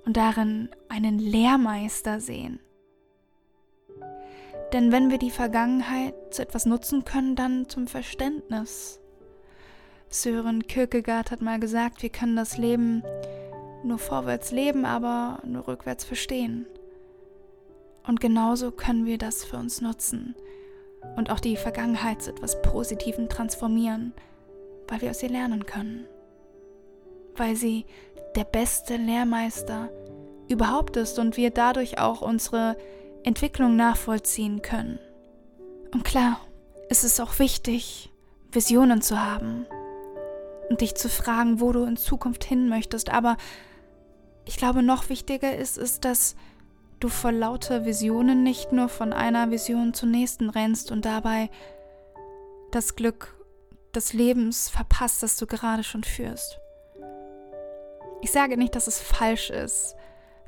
und 0.04 0.18
darin 0.18 0.68
einen 0.90 1.18
Lehrmeister 1.18 2.20
sehen. 2.20 2.60
Denn 4.72 4.92
wenn 4.92 5.10
wir 5.10 5.18
die 5.18 5.30
Vergangenheit 5.30 6.14
zu 6.30 6.42
etwas 6.42 6.66
nutzen 6.66 7.04
können, 7.04 7.36
dann 7.36 7.68
zum 7.68 7.86
Verständnis. 7.86 9.00
Sören 10.08 10.66
Kierkegaard 10.66 11.30
hat 11.30 11.42
mal 11.42 11.60
gesagt, 11.60 12.02
wir 12.02 12.10
können 12.10 12.36
das 12.36 12.58
Leben 12.58 13.02
nur 13.82 13.98
vorwärts 13.98 14.50
leben, 14.50 14.84
aber 14.84 15.40
nur 15.44 15.66
rückwärts 15.68 16.04
verstehen. 16.04 16.66
Und 18.06 18.20
genauso 18.20 18.70
können 18.70 19.06
wir 19.06 19.18
das 19.18 19.44
für 19.44 19.56
uns 19.56 19.80
nutzen 19.80 20.34
und 21.16 21.30
auch 21.30 21.40
die 21.40 21.56
Vergangenheit 21.56 22.22
zu 22.22 22.30
etwas 22.30 22.60
Positivem 22.62 23.28
transformieren, 23.28 24.12
weil 24.88 25.00
wir 25.00 25.10
aus 25.10 25.22
ihr 25.22 25.28
lernen 25.28 25.66
können. 25.66 26.06
Weil 27.36 27.56
sie 27.56 27.84
der 28.34 28.44
beste 28.44 28.96
Lehrmeister 28.96 29.90
überhaupt 30.48 30.96
ist 30.96 31.18
und 31.18 31.36
wir 31.36 31.50
dadurch 31.50 31.98
auch 31.98 32.22
unsere 32.22 32.76
Entwicklung 33.26 33.74
nachvollziehen 33.74 34.62
können. 34.62 35.00
Und 35.92 36.04
klar, 36.04 36.40
es 36.88 37.02
ist 37.02 37.20
auch 37.20 37.40
wichtig, 37.40 38.12
Visionen 38.52 39.02
zu 39.02 39.20
haben 39.20 39.66
und 40.70 40.80
dich 40.80 40.94
zu 40.94 41.08
fragen, 41.08 41.60
wo 41.60 41.72
du 41.72 41.84
in 41.84 41.96
Zukunft 41.96 42.44
hin 42.44 42.68
möchtest. 42.68 43.10
Aber 43.10 43.36
ich 44.44 44.56
glaube, 44.56 44.84
noch 44.84 45.08
wichtiger 45.08 45.56
ist 45.56 45.76
es, 45.76 45.98
dass 45.98 46.36
du 47.00 47.08
vor 47.08 47.32
lauter 47.32 47.84
Visionen 47.84 48.44
nicht 48.44 48.70
nur 48.70 48.88
von 48.88 49.12
einer 49.12 49.50
Vision 49.50 49.92
zur 49.92 50.08
nächsten 50.08 50.48
rennst 50.48 50.92
und 50.92 51.04
dabei 51.04 51.50
das 52.70 52.94
Glück 52.94 53.34
des 53.92 54.12
Lebens 54.12 54.68
verpasst, 54.68 55.24
das 55.24 55.36
du 55.36 55.46
gerade 55.46 55.82
schon 55.82 56.04
führst. 56.04 56.60
Ich 58.22 58.30
sage 58.30 58.56
nicht, 58.56 58.76
dass 58.76 58.86
es 58.86 59.00
falsch 59.00 59.50
ist, 59.50 59.96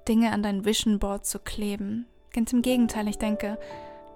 Dinge 0.07 0.31
an 0.31 0.45
dein 0.45 0.65
Vision 0.65 1.01
Board 1.01 1.27
zu 1.27 1.41
kleben. 1.41 2.07
Ganz 2.39 2.53
im 2.53 2.63
Gegenteil, 2.63 3.09
ich 3.09 3.19
denke, 3.19 3.59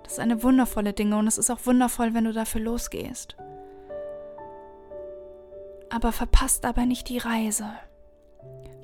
das 0.05 0.13
ist 0.13 0.19
eine 0.21 0.45
wundervolle 0.45 0.93
Dinge 0.93 1.19
und 1.19 1.27
es 1.27 1.39
ist 1.39 1.51
auch 1.51 1.67
wundervoll, 1.67 2.15
wenn 2.15 2.23
du 2.23 2.33
dafür 2.33 2.61
losgehst. 2.61 3.37
Aber 5.91 6.13
verpasst 6.13 6.63
dabei 6.63 6.85
nicht 6.85 7.09
die 7.09 7.19
Reise. 7.19 7.67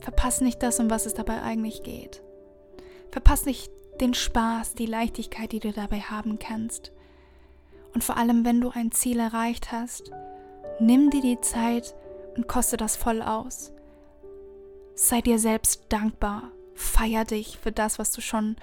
Verpasst 0.01 0.42
nicht 0.42 0.61
das, 0.61 0.81
um 0.81 0.90
was 0.90 1.07
es 1.07 1.14
dabei 1.14 1.40
eigentlich 1.40 1.85
geht. 1.85 2.20
Verpasst 3.12 3.46
nicht 3.46 3.70
den 4.01 4.12
Spaß, 4.12 4.74
die 4.74 4.87
Leichtigkeit, 4.87 5.53
die 5.53 5.61
du 5.61 5.70
dabei 5.70 6.01
haben 6.01 6.40
kannst. 6.40 6.90
Und 7.94 8.03
vor 8.03 8.16
allem, 8.16 8.44
wenn 8.44 8.61
du 8.61 8.70
ein 8.70 8.90
Ziel 8.90 9.20
erreicht 9.20 9.70
hast, 9.70 10.11
nimm 10.81 11.11
dir 11.11 11.22
die 11.22 11.40
Zeit 11.42 11.94
und 12.37 12.48
koste 12.48 12.77
das 12.77 12.96
voll 12.96 13.22
aus. 13.22 13.70
Sei 14.96 15.20
dir 15.20 15.38
selbst 15.38 15.85
dankbar. 15.90 16.51
Feier 16.74 17.24
dich 17.24 17.57
für 17.59 17.70
das, 17.70 18.01
was 18.01 18.11
du 18.11 18.20
schon 18.20 18.57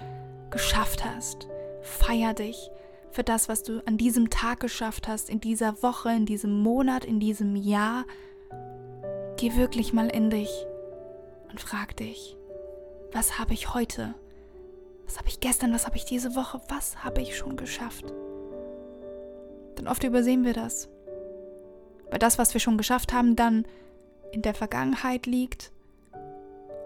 geschafft 0.50 1.04
hast. 1.04 1.48
Feier 1.82 2.34
dich 2.34 2.70
für 3.10 3.24
das, 3.24 3.48
was 3.48 3.62
du 3.62 3.82
an 3.86 3.96
diesem 3.96 4.30
Tag 4.30 4.60
geschafft 4.60 5.08
hast, 5.08 5.30
in 5.30 5.40
dieser 5.40 5.82
Woche, 5.82 6.10
in 6.10 6.26
diesem 6.26 6.60
Monat, 6.60 7.04
in 7.04 7.20
diesem 7.20 7.56
Jahr. 7.56 8.04
Geh 9.36 9.56
wirklich 9.56 9.92
mal 9.92 10.08
in 10.08 10.30
dich 10.30 10.50
und 11.50 11.60
frag 11.60 11.96
dich, 11.96 12.36
was 13.12 13.38
habe 13.38 13.54
ich 13.54 13.72
heute? 13.72 14.14
Was 15.06 15.18
habe 15.18 15.28
ich 15.28 15.40
gestern? 15.40 15.72
Was 15.72 15.86
habe 15.86 15.96
ich 15.96 16.04
diese 16.04 16.34
Woche? 16.36 16.60
Was 16.68 17.04
habe 17.04 17.22
ich 17.22 17.36
schon 17.36 17.56
geschafft? 17.56 18.12
Denn 19.78 19.88
oft 19.88 20.04
übersehen 20.04 20.44
wir 20.44 20.52
das. 20.52 20.88
Weil 22.10 22.18
das, 22.18 22.38
was 22.38 22.54
wir 22.54 22.60
schon 22.60 22.76
geschafft 22.76 23.12
haben, 23.12 23.36
dann 23.36 23.66
in 24.32 24.42
der 24.42 24.54
Vergangenheit 24.54 25.26
liegt 25.26 25.72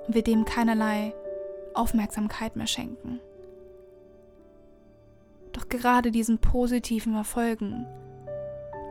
und 0.06 0.14
wir 0.14 0.22
dem 0.22 0.44
keinerlei 0.44 1.14
Aufmerksamkeit 1.74 2.56
mehr 2.56 2.66
schenken. 2.66 3.20
Gerade 5.70 6.10
diesen 6.10 6.38
positiven 6.38 7.14
Erfolgen 7.14 7.86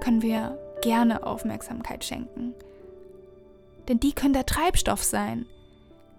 können 0.01 0.21
wir 0.21 0.57
gerne 0.81 1.25
Aufmerksamkeit 1.25 2.05
schenken. 2.05 2.53
Denn 3.87 3.99
die 3.99 4.13
können 4.13 4.33
der 4.33 4.45
Treibstoff 4.45 5.03
sein. 5.03 5.45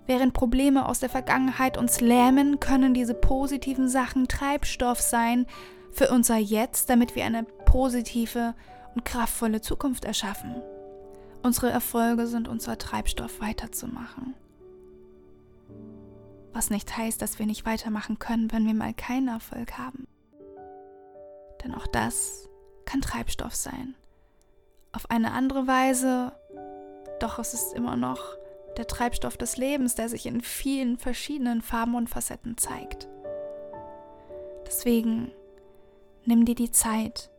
Während 0.07 0.35
Probleme 0.35 0.87
aus 0.87 1.01
der 1.01 1.09
Vergangenheit 1.09 1.79
uns 1.79 2.01
lähmen, 2.01 2.61
können 2.61 2.94
diese 2.94 3.14
positiven 3.14 3.88
Sachen 3.88 4.29
Treibstoff 4.29 5.01
sein 5.01 5.46
für 5.92 6.11
unser 6.11 6.37
Jetzt, 6.37 6.90
damit 6.90 7.16
wir 7.16 7.25
eine 7.25 7.44
positive 7.64 8.55
und 8.94 9.05
kraftvolle 9.05 9.61
Zukunft 9.61 10.05
erschaffen. 10.05 10.57
Unsere 11.42 11.70
Erfolge 11.70 12.27
sind 12.27 12.49
unser 12.49 12.77
Treibstoff 12.77 13.40
weiterzumachen. 13.40 14.35
Was 16.53 16.68
nicht 16.68 16.96
heißt, 16.96 17.23
dass 17.23 17.38
wir 17.38 17.46
nicht 17.46 17.64
weitermachen 17.64 18.18
können, 18.18 18.53
wenn 18.53 18.66
wir 18.66 18.75
mal 18.75 18.92
keinen 18.92 19.29
Erfolg 19.29 19.79
haben. 19.79 20.07
Denn 21.62 21.75
auch 21.75 21.87
das 21.87 22.49
kann 22.85 23.01
Treibstoff 23.01 23.55
sein. 23.55 23.94
Auf 24.92 25.11
eine 25.11 25.33
andere 25.33 25.66
Weise, 25.66 26.33
doch 27.20 27.38
es 27.38 27.55
ist 27.55 27.75
immer 27.75 27.96
noch 27.96 28.37
der 28.77 28.87
Treibstoff 28.87 29.37
des 29.37 29.57
Lebens, 29.57 29.94
der 29.94 30.09
sich 30.09 30.27
in 30.27 30.40
vielen 30.40 30.96
verschiedenen 30.96 31.62
Farben 31.62 31.94
und 31.94 32.09
Facetten 32.09 32.57
zeigt. 32.57 33.09
Deswegen 34.66 35.33
nimm 36.25 36.44
dir 36.44 36.55
die 36.55 36.70
Zeit 36.70 37.31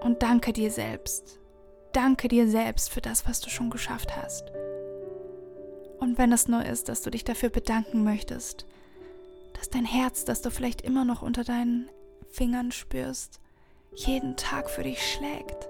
und 0.00 0.22
danke 0.22 0.52
dir 0.52 0.70
selbst. 0.70 1.38
Danke 1.92 2.28
dir 2.28 2.48
selbst 2.48 2.90
für 2.90 3.00
das, 3.00 3.26
was 3.26 3.40
du 3.40 3.50
schon 3.50 3.70
geschafft 3.70 4.16
hast. 4.16 4.50
Und 5.98 6.18
wenn 6.18 6.32
es 6.32 6.48
nur 6.48 6.64
ist, 6.64 6.88
dass 6.88 7.02
du 7.02 7.10
dich 7.10 7.24
dafür 7.24 7.50
bedanken 7.50 8.04
möchtest, 8.04 8.64
dass 9.54 9.68
dein 9.68 9.84
Herz, 9.84 10.24
das 10.24 10.40
du 10.40 10.50
vielleicht 10.50 10.80
immer 10.80 11.04
noch 11.04 11.20
unter 11.20 11.44
deinen 11.44 11.90
Fingern 12.30 12.72
spürst, 12.72 13.40
jeden 13.94 14.36
Tag 14.36 14.70
für 14.70 14.82
dich 14.82 15.02
schlägt, 15.12 15.68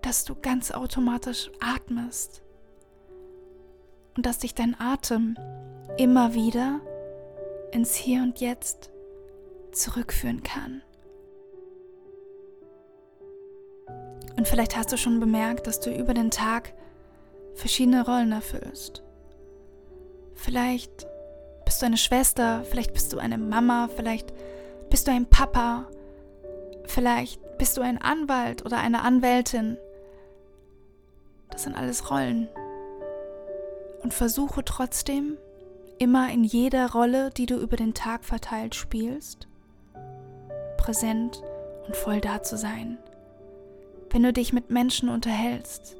dass 0.00 0.24
du 0.24 0.34
ganz 0.34 0.70
automatisch 0.70 1.50
atmest 1.60 2.42
und 4.16 4.26
dass 4.26 4.38
dich 4.38 4.54
dein 4.54 4.78
Atem 4.78 5.36
immer 5.96 6.34
wieder 6.34 6.80
ins 7.72 7.94
Hier 7.94 8.22
und 8.22 8.40
Jetzt 8.40 8.90
zurückführen 9.72 10.42
kann. 10.42 10.82
Und 14.36 14.48
vielleicht 14.48 14.76
hast 14.76 14.92
du 14.92 14.96
schon 14.96 15.20
bemerkt, 15.20 15.66
dass 15.66 15.80
du 15.80 15.94
über 15.94 16.14
den 16.14 16.30
Tag 16.30 16.72
verschiedene 17.54 18.04
Rollen 18.04 18.32
erfüllst. 18.32 19.02
Vielleicht 20.34 21.06
bist 21.64 21.80
du 21.82 21.86
eine 21.86 21.96
Schwester, 21.96 22.64
vielleicht 22.64 22.92
bist 22.92 23.12
du 23.12 23.18
eine 23.18 23.38
Mama, 23.38 23.88
vielleicht 23.94 24.32
bist 24.92 25.08
du 25.08 25.10
ein 25.10 25.24
Papa? 25.24 25.86
Vielleicht 26.84 27.40
bist 27.56 27.78
du 27.78 27.80
ein 27.80 27.96
Anwalt 27.96 28.66
oder 28.66 28.76
eine 28.76 29.00
Anwältin? 29.00 29.78
Das 31.48 31.62
sind 31.62 31.74
alles 31.74 32.10
Rollen. 32.10 32.50
Und 34.02 34.12
versuche 34.12 34.62
trotzdem, 34.66 35.38
immer 35.98 36.30
in 36.30 36.44
jeder 36.44 36.92
Rolle, 36.92 37.30
die 37.30 37.46
du 37.46 37.56
über 37.56 37.78
den 37.78 37.94
Tag 37.94 38.22
verteilt 38.22 38.74
spielst, 38.74 39.48
präsent 40.76 41.42
und 41.86 41.96
voll 41.96 42.20
da 42.20 42.42
zu 42.42 42.58
sein. 42.58 42.98
Wenn 44.10 44.24
du 44.24 44.32
dich 44.34 44.52
mit 44.52 44.68
Menschen 44.68 45.08
unterhältst, 45.08 45.96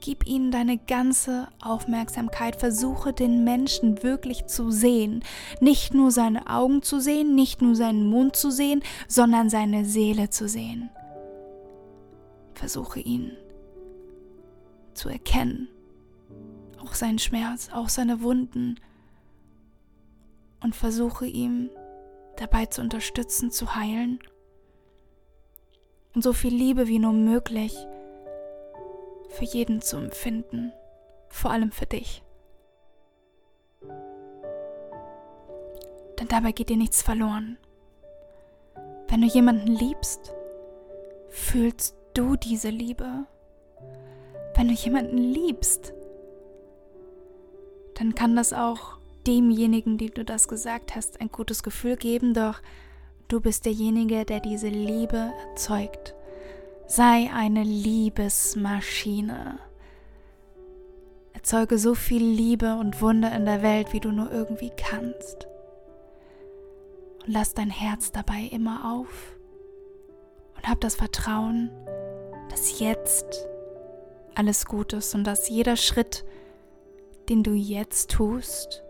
Gib 0.00 0.26
ihnen 0.26 0.50
deine 0.50 0.78
ganze 0.78 1.48
Aufmerksamkeit. 1.62 2.56
Versuche 2.56 3.12
den 3.12 3.44
Menschen 3.44 4.02
wirklich 4.02 4.46
zu 4.46 4.70
sehen. 4.70 5.22
Nicht 5.60 5.92
nur 5.92 6.10
seine 6.10 6.48
Augen 6.48 6.82
zu 6.82 7.00
sehen, 7.00 7.34
nicht 7.34 7.60
nur 7.60 7.76
seinen 7.76 8.08
Mund 8.08 8.34
zu 8.34 8.50
sehen, 8.50 8.82
sondern 9.08 9.50
seine 9.50 9.84
Seele 9.84 10.30
zu 10.30 10.48
sehen. 10.48 10.88
Versuche 12.54 13.00
ihn 13.00 13.32
zu 14.94 15.10
erkennen. 15.10 15.68
Auch 16.82 16.94
seinen 16.94 17.18
Schmerz, 17.18 17.68
auch 17.70 17.90
seine 17.90 18.22
Wunden. 18.22 18.80
Und 20.62 20.74
versuche 20.74 21.26
ihm 21.26 21.68
dabei 22.36 22.66
zu 22.66 22.80
unterstützen, 22.80 23.50
zu 23.50 23.74
heilen. 23.74 24.18
Und 26.14 26.22
so 26.22 26.32
viel 26.32 26.54
Liebe 26.54 26.88
wie 26.88 26.98
nur 26.98 27.12
möglich 27.12 27.86
für 29.30 29.44
jeden 29.44 29.80
zu 29.80 29.96
empfinden, 29.96 30.72
vor 31.28 31.50
allem 31.50 31.72
für 31.72 31.86
dich. 31.86 32.22
Denn 36.18 36.28
dabei 36.28 36.52
geht 36.52 36.68
dir 36.68 36.76
nichts 36.76 37.00
verloren. 37.00 37.56
Wenn 39.08 39.22
du 39.22 39.26
jemanden 39.26 39.68
liebst, 39.68 40.32
fühlst 41.30 41.96
du 42.14 42.36
diese 42.36 42.68
Liebe. 42.68 43.26
Wenn 44.54 44.68
du 44.68 44.74
jemanden 44.74 45.16
liebst, 45.16 45.94
dann 47.94 48.14
kann 48.14 48.36
das 48.36 48.52
auch 48.52 48.98
demjenigen, 49.26 49.98
dem 49.98 50.12
du 50.12 50.24
das 50.24 50.48
gesagt 50.48 50.94
hast, 50.94 51.20
ein 51.20 51.30
gutes 51.30 51.62
Gefühl 51.62 51.96
geben, 51.96 52.34
doch 52.34 52.60
du 53.28 53.40
bist 53.40 53.64
derjenige, 53.64 54.24
der 54.24 54.40
diese 54.40 54.68
Liebe 54.68 55.32
erzeugt. 55.50 56.14
Sei 56.92 57.30
eine 57.32 57.62
Liebesmaschine. 57.62 59.60
Erzeuge 61.32 61.78
so 61.78 61.94
viel 61.94 62.24
Liebe 62.24 62.74
und 62.74 63.00
Wunder 63.00 63.32
in 63.32 63.44
der 63.44 63.62
Welt, 63.62 63.92
wie 63.92 64.00
du 64.00 64.10
nur 64.10 64.32
irgendwie 64.32 64.72
kannst. 64.76 65.46
Und 67.24 67.32
lass 67.32 67.54
dein 67.54 67.70
Herz 67.70 68.10
dabei 68.10 68.48
immer 68.50 68.92
auf. 68.92 69.36
Und 70.56 70.68
hab 70.68 70.80
das 70.80 70.96
Vertrauen, 70.96 71.70
dass 72.48 72.80
jetzt 72.80 73.46
alles 74.34 74.66
gut 74.66 74.92
ist 74.92 75.14
und 75.14 75.22
dass 75.22 75.48
jeder 75.48 75.76
Schritt, 75.76 76.24
den 77.28 77.44
du 77.44 77.52
jetzt 77.52 78.10
tust, 78.10 78.82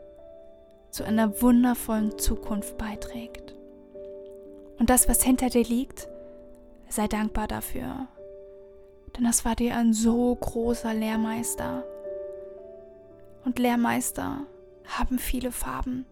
zu 0.90 1.04
einer 1.04 1.42
wundervollen 1.42 2.18
Zukunft 2.18 2.78
beiträgt. 2.78 3.54
Und 4.78 4.88
das, 4.88 5.06
was 5.06 5.22
hinter 5.22 5.50
dir 5.50 5.64
liegt, 5.64 6.08
sei 6.90 7.08
dankbar 7.08 7.48
dafür. 7.48 8.08
Denn 9.16 9.24
das 9.24 9.44
war 9.44 9.56
dir 9.56 9.76
ein 9.76 9.92
so 9.92 10.34
großer 10.34 10.92
Lehrmeister. 10.92 11.84
Und 13.44 13.58
Lehrmeister 13.58 14.46
haben 14.86 15.18
viele 15.18 15.52
Farben. 15.52 16.04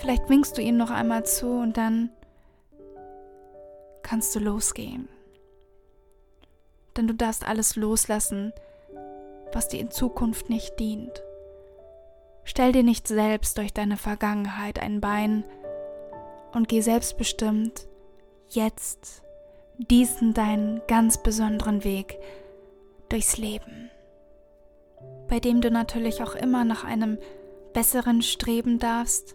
Vielleicht 0.00 0.28
winkst 0.28 0.56
du 0.56 0.62
ihnen 0.62 0.78
noch 0.78 0.90
einmal 0.90 1.24
zu 1.24 1.48
und 1.48 1.76
dann 1.76 2.10
kannst 4.02 4.34
du 4.34 4.40
losgehen. 4.40 5.08
Denn 6.96 7.06
du 7.06 7.14
darfst 7.14 7.46
alles 7.46 7.76
loslassen, 7.76 8.52
was 9.52 9.68
dir 9.68 9.80
in 9.80 9.90
Zukunft 9.90 10.48
nicht 10.48 10.78
dient. 10.80 11.22
Stell 12.44 12.72
dir 12.72 12.82
nicht 12.82 13.06
selbst 13.06 13.58
durch 13.58 13.72
deine 13.72 13.96
Vergangenheit 13.96 14.80
ein 14.80 15.00
Bein 15.00 15.44
und 16.52 16.68
geh 16.68 16.80
selbstbestimmt 16.80 17.88
jetzt 18.48 19.22
diesen 19.78 20.34
deinen 20.34 20.82
ganz 20.86 21.22
besonderen 21.22 21.84
Weg 21.84 22.18
durchs 23.08 23.36
Leben, 23.36 23.90
bei 25.28 25.40
dem 25.40 25.60
du 25.60 25.70
natürlich 25.70 26.22
auch 26.22 26.34
immer 26.34 26.64
nach 26.64 26.84
einem 26.84 27.18
besseren 27.72 28.22
streben 28.22 28.78
darfst, 28.78 29.34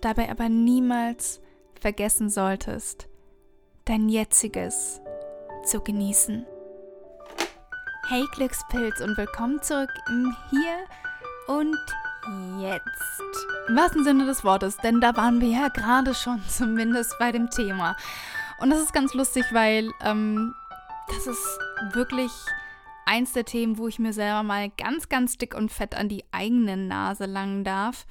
dabei 0.00 0.30
aber 0.30 0.48
niemals 0.48 1.40
vergessen 1.80 2.30
solltest, 2.30 3.08
dein 3.84 4.08
jetziges 4.08 5.00
zu 5.64 5.80
genießen. 5.80 6.46
Hey 8.08 8.24
Glückspilz 8.34 9.00
und 9.00 9.16
willkommen 9.16 9.62
zurück 9.62 9.90
im 10.08 10.34
Hier 10.50 11.56
und 11.56 11.78
Jetzt. 12.60 13.46
Im 13.68 13.76
wahrsten 13.76 14.04
Sinne 14.04 14.26
des 14.26 14.44
Wortes, 14.44 14.76
denn 14.76 15.00
da 15.00 15.16
waren 15.16 15.40
wir 15.40 15.48
ja 15.48 15.68
gerade 15.68 16.14
schon 16.14 16.42
zumindest 16.48 17.18
bei 17.18 17.32
dem 17.32 17.50
Thema. 17.50 17.96
Und 18.60 18.70
das 18.70 18.80
ist 18.80 18.92
ganz 18.92 19.14
lustig, 19.14 19.44
weil 19.52 19.90
ähm, 20.02 20.54
das 21.08 21.26
ist 21.26 21.58
wirklich 21.92 22.30
eins 23.06 23.32
der 23.32 23.44
Themen, 23.44 23.78
wo 23.78 23.88
ich 23.88 23.98
mir 23.98 24.12
selber 24.12 24.42
mal 24.42 24.70
ganz, 24.70 25.08
ganz 25.08 25.36
dick 25.36 25.54
und 25.54 25.72
fett 25.72 25.96
an 25.96 26.08
die 26.08 26.24
eigene 26.30 26.76
Nase 26.76 27.26
langen 27.26 27.64
darf, 27.64 28.06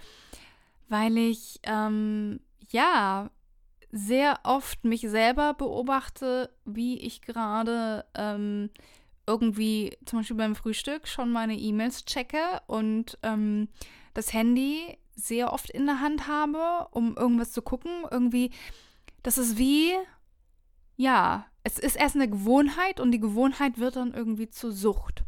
weil 0.90 1.18
ich 1.18 1.60
ähm, 1.64 2.42
ja 2.70 3.30
sehr 3.92 4.40
oft 4.44 4.84
mich 4.84 5.02
selber 5.02 5.54
beobachte, 5.54 6.50
wie 6.66 7.00
ich 7.00 7.22
gerade 7.22 8.06
ähm, 8.16 8.70
irgendwie 9.28 9.98
zum 10.06 10.20
Beispiel 10.20 10.38
beim 10.38 10.56
Frühstück 10.56 11.08
schon 11.08 11.32
meine 11.32 11.58
E-Mails 11.58 12.06
checke 12.06 12.62
und 12.68 13.18
ähm, 13.24 13.70
das 14.14 14.34
Handy 14.34 14.98
sehr 15.16 15.54
oft 15.54 15.70
in 15.70 15.86
der 15.86 16.02
Hand 16.02 16.28
habe, 16.28 16.88
um 16.92 17.16
irgendwas 17.16 17.52
zu 17.52 17.62
gucken. 17.62 17.92
Irgendwie, 18.10 18.52
das 19.24 19.38
ist 19.38 19.58
wie, 19.58 19.92
ja, 20.98 21.46
es 21.64 21.78
ist 21.78 21.96
erst 21.96 22.16
eine 22.16 22.30
Gewohnheit 22.30 23.00
und 23.00 23.12
die 23.12 23.20
Gewohnheit 23.20 23.78
wird 23.78 23.96
dann 23.96 24.14
irgendwie 24.14 24.50
zur 24.50 24.72
Sucht. 24.72 25.24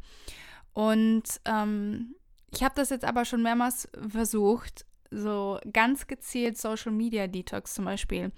Und 0.74 1.24
ähm, 1.46 2.16
ich 2.52 2.64
habe 2.64 2.76
das 2.76 2.90
jetzt 2.90 3.06
aber 3.06 3.26
schon 3.26 3.44
mehrmals 3.44 3.88
versucht, 4.10 4.86
so 5.12 5.60
ganz 5.72 6.08
gezielt 6.08 6.58
Social 6.58 6.92
Media 6.92 7.28
Detox 7.28 7.76
zum 7.76 7.86
Beispiel 7.86 8.32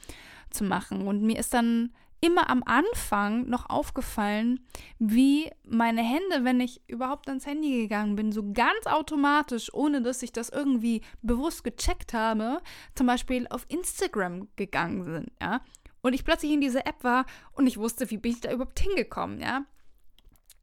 zu 0.49 0.65
machen. 0.65 1.07
Und 1.07 1.21
mir 1.21 1.39
ist 1.39 1.53
dann 1.53 1.93
immer 2.25 2.49
am 2.49 2.63
Anfang 2.65 3.47
noch 3.47 3.69
aufgefallen, 3.69 4.59
wie 4.97 5.51
meine 5.63 6.01
Hände, 6.01 6.43
wenn 6.43 6.59
ich 6.59 6.81
überhaupt 6.87 7.27
ans 7.27 7.45
Handy 7.45 7.81
gegangen 7.81 8.15
bin, 8.15 8.31
so 8.31 8.51
ganz 8.51 8.87
automatisch, 8.87 9.71
ohne 9.73 10.01
dass 10.01 10.23
ich 10.23 10.31
das 10.31 10.49
irgendwie 10.49 11.01
bewusst 11.21 11.63
gecheckt 11.63 12.13
habe, 12.13 12.61
zum 12.95 13.05
Beispiel 13.05 13.47
auf 13.49 13.65
Instagram 13.69 14.47
gegangen 14.55 15.03
sind, 15.03 15.31
ja. 15.41 15.61
Und 16.01 16.13
ich 16.13 16.23
plötzlich 16.23 16.51
in 16.51 16.61
dieser 16.61 16.85
App 16.85 17.03
war 17.03 17.25
und 17.53 17.67
ich 17.67 17.77
wusste, 17.77 18.09
wie 18.09 18.17
bin 18.17 18.31
ich 18.31 18.41
da 18.41 18.51
überhaupt 18.51 18.79
hingekommen, 18.79 19.39
ja. 19.39 19.65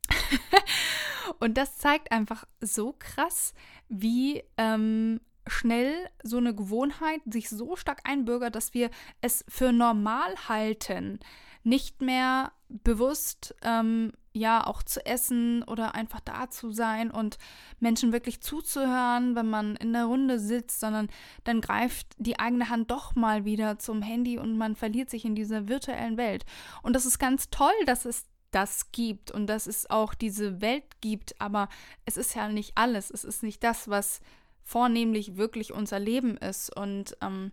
und 1.39 1.57
das 1.57 1.79
zeigt 1.79 2.11
einfach 2.11 2.45
so 2.61 2.95
krass, 2.99 3.55
wie 3.89 4.43
ähm, 4.57 5.21
schnell 5.47 6.09
so 6.23 6.39
eine 6.39 6.55
Gewohnheit 6.55 7.21
sich 7.27 7.49
so 7.49 7.77
stark 7.77 8.01
einbürgert, 8.05 8.55
dass 8.55 8.75
wir 8.75 8.91
es 9.21 9.45
für 9.49 9.73
normal 9.73 10.35
halten, 10.49 11.21
nicht 11.65 12.03
mehr 12.03 12.53
bewusst 12.69 13.55
ähm, 13.63 14.13
ja 14.33 14.67
auch 14.67 14.83
zu 14.83 15.05
essen 15.05 15.63
oder 15.65 15.95
einfach 15.95 16.21
da 16.21 16.49
zu 16.51 16.73
sein 16.73 17.11
und 17.11 17.37
Menschen 17.81 18.13
wirklich 18.13 18.41
zuzuhören, 18.41 19.37
wenn 19.37 19.51
man 19.51 19.77
in 19.77 19.93
der 19.93 20.07
Runde 20.07 20.39
sitzt, 20.39 20.81
sondern 20.81 21.09
dann 21.45 21.61
greift 21.61 22.07
die 22.19 22.39
eigene 22.39 22.71
Hand 22.71 22.91
doch 22.91 23.15
mal 23.15 23.45
wieder 23.45 23.79
zum 23.79 24.01
Handy 24.01 24.39
und 24.39 24.57
man 24.57 24.75
verliert 24.75 25.11
sich 25.11 25.25
in 25.25 25.35
dieser 25.35 25.69
virtuellen 25.69 26.17
Welt. 26.17 26.47
Und 26.83 26.95
das 26.95 27.05
ist 27.05 27.19
ganz 27.19 27.51
toll, 27.51 27.73
dass 27.85 28.05
es 28.05 28.27
das 28.51 28.93
gibt 28.93 29.31
und 29.31 29.47
dass 29.47 29.67
es 29.67 29.89
auch 29.91 30.15
diese 30.15 30.61
Welt 30.61 31.01
gibt, 31.01 31.41
aber 31.41 31.69
es 32.05 32.17
ist 32.17 32.35
ja 32.35 32.49
nicht 32.49 32.73
alles. 32.77 33.11
Es 33.11 33.25
ist 33.25 33.43
nicht 33.43 33.63
das, 33.65 33.89
was 33.89 34.21
vornehmlich 34.63 35.37
wirklich 35.37 35.73
unser 35.73 35.99
Leben 35.99 36.37
ist 36.37 36.75
und 36.75 37.17
ähm, 37.21 37.53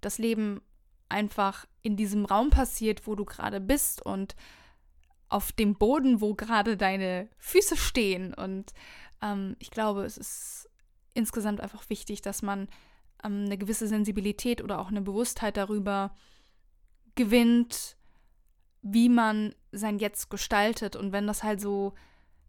das 0.00 0.18
Leben 0.18 0.60
einfach 1.08 1.66
in 1.82 1.96
diesem 1.96 2.24
Raum 2.24 2.50
passiert, 2.50 3.06
wo 3.06 3.14
du 3.14 3.24
gerade 3.24 3.60
bist 3.60 4.04
und 4.04 4.36
auf 5.28 5.52
dem 5.52 5.74
Boden, 5.74 6.20
wo 6.20 6.34
gerade 6.34 6.76
deine 6.76 7.28
Füße 7.38 7.76
stehen. 7.76 8.34
Und 8.34 8.72
ähm, 9.22 9.56
ich 9.58 9.70
glaube, 9.70 10.04
es 10.04 10.18
ist 10.18 10.68
insgesamt 11.14 11.60
einfach 11.60 11.88
wichtig, 11.88 12.20
dass 12.20 12.42
man 12.42 12.68
ähm, 13.24 13.44
eine 13.46 13.56
gewisse 13.56 13.86
Sensibilität 13.86 14.62
oder 14.62 14.80
auch 14.80 14.88
eine 14.88 15.00
Bewusstheit 15.00 15.56
darüber 15.56 16.14
gewinnt, 17.14 17.96
wie 18.82 19.08
man 19.08 19.54
sein 19.72 19.98
Jetzt 19.98 20.30
gestaltet. 20.30 20.96
Und 20.96 21.12
wenn 21.12 21.26
das 21.26 21.42
halt 21.42 21.60
so 21.60 21.94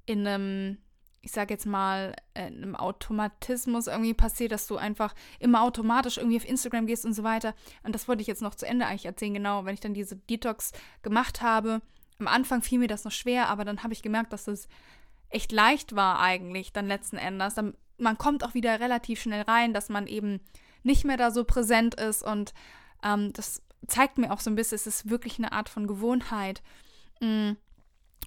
in 0.05 0.25
einem 0.25 0.77
ich 1.21 1.31
sage 1.31 1.53
jetzt 1.53 1.65
mal, 1.65 2.15
äh, 2.33 2.45
einem 2.45 2.75
Automatismus 2.75 3.87
irgendwie 3.87 4.13
passiert, 4.13 4.51
dass 4.51 4.67
du 4.67 4.77
einfach 4.77 5.13
immer 5.39 5.61
automatisch 5.61 6.17
irgendwie 6.17 6.37
auf 6.37 6.47
Instagram 6.47 6.87
gehst 6.87 7.05
und 7.05 7.13
so 7.13 7.23
weiter. 7.23 7.53
Und 7.83 7.93
das 7.93 8.07
wollte 8.07 8.21
ich 8.21 8.27
jetzt 8.27 8.41
noch 8.41 8.55
zu 8.55 8.65
Ende 8.65 8.87
eigentlich 8.87 9.05
erzählen, 9.05 9.35
genau, 9.35 9.65
wenn 9.65 9.73
ich 9.73 9.79
dann 9.79 9.93
diese 9.93 10.15
Detox 10.15 10.71
gemacht 11.03 11.41
habe. 11.41 11.81
Am 12.19 12.27
Anfang 12.27 12.61
fiel 12.61 12.79
mir 12.79 12.87
das 12.87 13.03
noch 13.03 13.11
schwer, 13.11 13.49
aber 13.49 13.65
dann 13.65 13.83
habe 13.83 13.93
ich 13.93 14.01
gemerkt, 14.01 14.33
dass 14.33 14.45
das 14.45 14.67
echt 15.29 15.51
leicht 15.51 15.95
war 15.95 16.19
eigentlich 16.19 16.73
dann 16.73 16.87
letzten 16.87 17.17
Endes. 17.17 17.53
Dann, 17.53 17.75
man 17.97 18.17
kommt 18.17 18.43
auch 18.43 18.53
wieder 18.53 18.79
relativ 18.79 19.21
schnell 19.21 19.43
rein, 19.43 19.73
dass 19.73 19.89
man 19.89 20.07
eben 20.07 20.39
nicht 20.83 21.05
mehr 21.05 21.17
da 21.17 21.29
so 21.29 21.43
präsent 21.43 21.95
ist 21.95 22.23
und 22.23 22.53
ähm, 23.03 23.31
das 23.33 23.61
zeigt 23.87 24.17
mir 24.17 24.31
auch 24.31 24.39
so 24.39 24.49
ein 24.49 24.55
bisschen, 24.55 24.75
es 24.75 24.87
ist 24.87 25.09
wirklich 25.09 25.37
eine 25.37 25.51
Art 25.51 25.69
von 25.69 25.85
Gewohnheit. 25.85 26.63
Mhm 27.19 27.57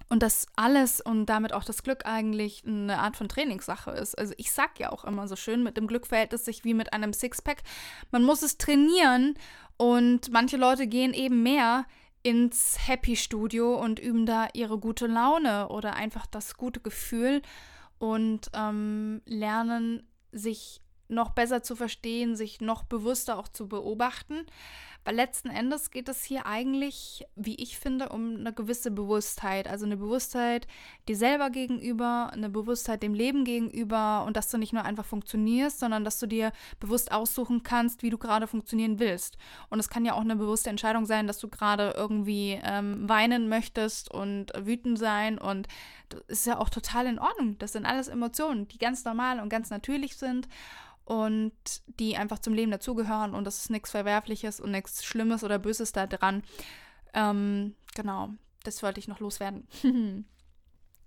und 0.08 0.22
das 0.22 0.46
alles 0.56 1.00
und 1.00 1.26
damit 1.26 1.52
auch 1.52 1.64
das 1.64 1.82
Glück 1.82 2.06
eigentlich 2.06 2.64
eine 2.66 2.98
Art 2.98 3.16
von 3.16 3.28
Trainingssache 3.28 3.90
ist. 3.90 4.18
Also 4.18 4.34
ich 4.36 4.52
sag 4.52 4.78
ja 4.78 4.92
auch 4.92 5.04
immer 5.04 5.28
so 5.28 5.36
schön, 5.36 5.62
mit 5.62 5.76
dem 5.76 5.86
Glück 5.86 6.06
verhält 6.06 6.32
es 6.32 6.44
sich 6.44 6.64
wie 6.64 6.74
mit 6.74 6.92
einem 6.92 7.12
Sixpack. 7.12 7.62
Man 8.10 8.24
muss 8.24 8.42
es 8.42 8.58
trainieren 8.58 9.34
und 9.76 10.30
manche 10.30 10.56
Leute 10.56 10.86
gehen 10.86 11.14
eben 11.14 11.42
mehr 11.42 11.86
ins 12.22 12.76
Happy 12.86 13.16
Studio 13.16 13.74
und 13.78 13.98
üben 13.98 14.24
da 14.24 14.48
ihre 14.54 14.78
gute 14.78 15.06
Laune 15.06 15.68
oder 15.68 15.94
einfach 15.94 16.26
das 16.26 16.56
gute 16.56 16.80
Gefühl 16.80 17.42
und 17.98 18.50
ähm, 18.54 19.20
lernen 19.26 20.06
sich 20.32 20.80
noch 21.08 21.30
besser 21.30 21.62
zu 21.62 21.76
verstehen, 21.76 22.34
sich 22.34 22.60
noch 22.60 22.84
bewusster 22.84 23.38
auch 23.38 23.48
zu 23.48 23.68
beobachten. 23.68 24.46
Weil 25.04 25.16
letzten 25.16 25.50
Endes 25.50 25.90
geht 25.90 26.08
es 26.08 26.24
hier 26.24 26.46
eigentlich, 26.46 27.26
wie 27.36 27.56
ich 27.56 27.78
finde, 27.78 28.08
um 28.08 28.36
eine 28.36 28.52
gewisse 28.52 28.90
Bewusstheit. 28.90 29.68
Also 29.68 29.84
eine 29.84 29.96
Bewusstheit 29.96 30.66
dir 31.08 31.16
selber 31.16 31.50
gegenüber, 31.50 32.30
eine 32.32 32.48
Bewusstheit 32.48 33.02
dem 33.02 33.14
Leben 33.14 33.44
gegenüber 33.44 34.24
und 34.26 34.36
dass 34.36 34.50
du 34.50 34.56
nicht 34.56 34.72
nur 34.72 34.84
einfach 34.84 35.04
funktionierst, 35.04 35.78
sondern 35.78 36.04
dass 36.04 36.18
du 36.18 36.26
dir 36.26 36.52
bewusst 36.80 37.12
aussuchen 37.12 37.62
kannst, 37.62 38.02
wie 38.02 38.10
du 38.10 38.18
gerade 38.18 38.46
funktionieren 38.46 38.98
willst. 38.98 39.36
Und 39.68 39.78
es 39.78 39.90
kann 39.90 40.04
ja 40.04 40.14
auch 40.14 40.22
eine 40.22 40.36
bewusste 40.36 40.70
Entscheidung 40.70 41.04
sein, 41.04 41.26
dass 41.26 41.38
du 41.38 41.48
gerade 41.48 41.94
irgendwie 41.96 42.58
ähm, 42.64 43.08
weinen 43.08 43.48
möchtest 43.48 44.10
und 44.10 44.52
wütend 44.58 44.98
sein 44.98 45.38
und 45.38 45.68
das 46.08 46.20
ist 46.28 46.46
ja 46.46 46.58
auch 46.58 46.68
total 46.68 47.06
in 47.06 47.18
Ordnung. 47.18 47.58
Das 47.58 47.72
sind 47.72 47.86
alles 47.86 48.08
Emotionen, 48.08 48.68
die 48.68 48.78
ganz 48.78 49.04
normal 49.04 49.40
und 49.40 49.48
ganz 49.48 49.70
natürlich 49.70 50.16
sind 50.16 50.48
und 51.04 51.52
die 52.00 52.16
einfach 52.16 52.38
zum 52.38 52.54
Leben 52.54 52.70
dazugehören 52.70 53.34
und 53.34 53.44
das 53.44 53.58
ist 53.58 53.70
nichts 53.70 53.90
Verwerfliches 53.90 54.60
und 54.60 54.70
nichts 54.70 55.04
Schlimmes 55.04 55.44
oder 55.44 55.58
Böses 55.58 55.92
da 55.92 56.06
dran. 56.06 56.42
Ähm, 57.12 57.74
genau, 57.94 58.30
das 58.62 58.82
wollte 58.82 59.00
ich 59.00 59.08
noch 59.08 59.20
loswerden. 59.20 59.68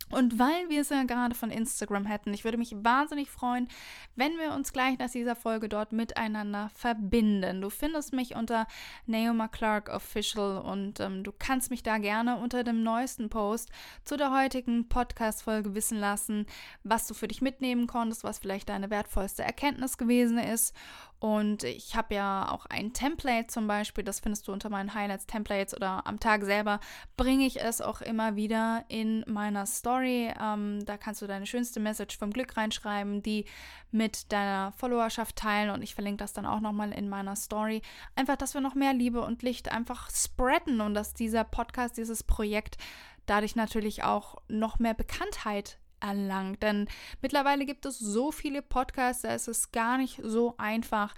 Und 0.10 0.40
weil 0.40 0.70
wir 0.70 0.82
es 0.82 0.90
ja 0.90 1.04
gerade 1.04 1.36
von 1.36 1.52
Instagram 1.52 2.06
hätten, 2.06 2.34
ich 2.34 2.46
würde 2.46 2.58
mich 2.58 2.74
wahnsinnig 2.82 3.30
freuen, 3.30 3.68
wenn 4.16 4.38
wir 4.38 4.54
uns 4.54 4.72
gleich 4.72 4.98
nach 5.00 5.10
dieser 5.10 5.36
Folge 5.36 5.68
dort 5.68 5.92
miteinander 5.92 6.70
verbinden. 6.74 7.62
Du 7.62 7.70
findest 7.70 8.14
mich 8.14 8.36
unter 8.36 8.68
Naoma 9.06 9.50
Clark 9.50 9.90
Official 9.90 10.60
und 10.60 11.02
ähm, 11.02 11.24
du 11.24 11.34
kannst 11.38 11.72
mich 11.72 11.84
da 11.84 11.98
gerne 11.98 12.38
unter 12.38 12.64
dem 12.64 12.84
neuesten 12.84 13.30
Post 13.30 13.70
zu 14.06 14.16
der 14.16 14.32
heutigen 14.32 14.88
Podcast-Folge 14.88 15.76
wissen 15.76 16.00
lassen, 16.00 16.46
was 16.84 17.08
du 17.08 17.14
für 17.14 17.28
dich 17.28 17.42
mitnehmen 17.42 17.86
konntest, 17.86 18.24
was 18.24 18.40
vielleicht 18.40 18.70
deine 18.70 18.90
wertvollste 18.90 19.44
Erkenntnis 19.44 19.98
gewesen 19.98 20.38
ist. 20.38 20.74
Und 21.20 21.64
ich 21.64 21.96
habe 21.96 22.14
ja 22.14 22.52
auch 22.52 22.68
ein 22.68 22.94
Template 22.94 23.48
zum 23.48 23.66
Beispiel, 23.66 24.04
das 24.04 24.20
findest 24.20 24.48
du 24.48 24.52
unter 24.52 24.70
meinen 24.70 24.94
Highlights-Templates 24.94 25.76
oder 25.76 26.06
am 26.06 26.20
Tag 26.20 26.44
selber 26.44 26.80
bringe 27.16 27.46
ich 27.48 27.60
es 27.60 27.82
auch 27.82 28.02
immer 28.02 28.36
wieder 28.36 28.86
in 28.88 29.24
meiner 29.28 29.66
Story. 29.66 30.32
Ähm, 30.40 30.86
da 30.86 30.98
kannst 30.98 31.24
du 31.24 31.28
deine 31.28 31.48
schönste 31.48 31.80
Message 31.80 32.20
vom 32.20 32.32
Glück 32.32 32.56
reinschreiben, 32.56 33.24
die 33.24 33.46
mit 33.90 34.32
deiner 34.32 34.74
Followerschaft 34.74 35.36
teilen 35.36 35.72
und 35.72 35.82
ich 35.82 35.96
verlinke 35.96 36.24
das 36.24 36.34
dann 36.34 36.46
auch 36.46 36.60
nochmal 36.60 36.92
in 36.92 37.10
meiner 37.10 37.36
Story. 37.36 37.82
Einfach, 38.16 38.36
dass 38.36 38.54
wir 38.54 38.62
noch 38.62 38.76
mehr 38.76 38.94
Liebe 38.94 39.22
und 39.22 39.42
Licht 39.42 39.72
einfach 39.72 40.12
spreaden 40.12 40.82
und 40.82 40.94
dass 40.94 41.14
dieser 41.14 41.44
Podcast, 41.44 41.98
dieses 41.98 42.24
Projekt 42.24 42.78
dadurch 43.26 43.56
natürlich 43.56 44.04
auch 44.04 44.36
noch 44.48 44.78
mehr 44.78 44.94
Bekanntheit 44.94 45.80
erlangt. 46.00 46.64
Denn 46.64 46.88
mittlerweile 47.22 47.66
gibt 47.66 47.86
es 47.86 48.00
so 48.00 48.32
viele 48.32 48.62
Podcasts, 48.62 49.24
da 49.24 49.34
ist 49.34 49.48
es 49.48 49.72
gar 49.72 49.98
nicht 49.98 50.20
so 50.24 50.56
einfach, 50.58 51.16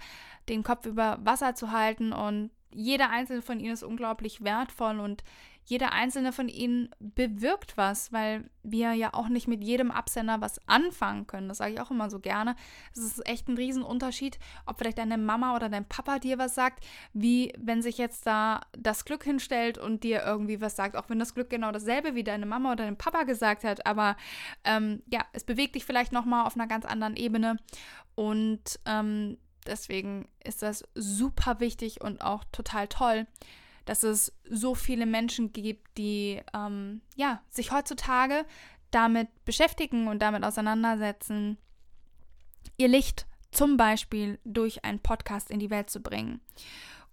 den 0.48 0.62
Kopf 0.62 0.86
über 0.86 1.18
Wasser 1.22 1.54
zu 1.54 1.70
halten 1.70 2.12
und 2.12 2.50
jeder 2.72 3.10
einzelne 3.10 3.42
von 3.42 3.60
ihnen 3.60 3.72
ist 3.72 3.82
unglaublich 3.82 4.44
wertvoll 4.44 5.00
und 5.00 5.24
jeder 5.70 5.92
einzelne 5.92 6.32
von 6.32 6.48
ihnen 6.48 6.90
bewirkt 6.98 7.76
was, 7.76 8.12
weil 8.12 8.50
wir 8.64 8.92
ja 8.92 9.14
auch 9.14 9.28
nicht 9.28 9.46
mit 9.46 9.62
jedem 9.62 9.92
Absender 9.92 10.40
was 10.40 10.60
anfangen 10.66 11.28
können. 11.28 11.48
Das 11.48 11.58
sage 11.58 11.74
ich 11.74 11.80
auch 11.80 11.92
immer 11.92 12.10
so 12.10 12.18
gerne. 12.18 12.56
Es 12.92 12.98
ist 12.98 13.26
echt 13.28 13.48
ein 13.48 13.56
Riesenunterschied, 13.56 14.40
ob 14.66 14.78
vielleicht 14.78 14.98
deine 14.98 15.16
Mama 15.16 15.54
oder 15.54 15.68
dein 15.68 15.88
Papa 15.88 16.18
dir 16.18 16.38
was 16.38 16.56
sagt, 16.56 16.84
wie 17.12 17.52
wenn 17.56 17.82
sich 17.82 17.98
jetzt 17.98 18.26
da 18.26 18.62
das 18.76 19.04
Glück 19.04 19.22
hinstellt 19.22 19.78
und 19.78 20.02
dir 20.02 20.24
irgendwie 20.24 20.60
was 20.60 20.74
sagt, 20.74 20.96
auch 20.96 21.08
wenn 21.08 21.20
das 21.20 21.34
Glück 21.34 21.50
genau 21.50 21.70
dasselbe 21.70 22.16
wie 22.16 22.24
deine 22.24 22.46
Mama 22.46 22.72
oder 22.72 22.84
dein 22.84 22.98
Papa 22.98 23.22
gesagt 23.22 23.62
hat. 23.62 23.86
Aber 23.86 24.16
ähm, 24.64 25.04
ja, 25.06 25.24
es 25.32 25.44
bewegt 25.44 25.76
dich 25.76 25.84
vielleicht 25.84 26.10
nochmal 26.10 26.46
auf 26.46 26.56
einer 26.56 26.66
ganz 26.66 26.84
anderen 26.84 27.14
Ebene. 27.14 27.58
Und 28.16 28.80
ähm, 28.86 29.38
deswegen 29.68 30.26
ist 30.42 30.62
das 30.62 30.82
super 30.96 31.60
wichtig 31.60 32.00
und 32.00 32.22
auch 32.22 32.42
total 32.50 32.88
toll, 32.88 33.28
dass 33.84 34.02
es 34.02 34.32
so 34.48 34.74
viele 34.74 35.06
Menschen 35.06 35.52
gibt, 35.52 35.96
die 35.98 36.40
ähm, 36.54 37.00
ja, 37.16 37.42
sich 37.48 37.72
heutzutage 37.72 38.44
damit 38.90 39.28
beschäftigen 39.44 40.08
und 40.08 40.20
damit 40.20 40.44
auseinandersetzen, 40.44 41.58
ihr 42.76 42.88
Licht 42.88 43.26
zum 43.50 43.76
Beispiel 43.76 44.38
durch 44.44 44.84
einen 44.84 45.00
Podcast 45.00 45.50
in 45.50 45.58
die 45.58 45.70
Welt 45.70 45.90
zu 45.90 46.00
bringen. 46.00 46.40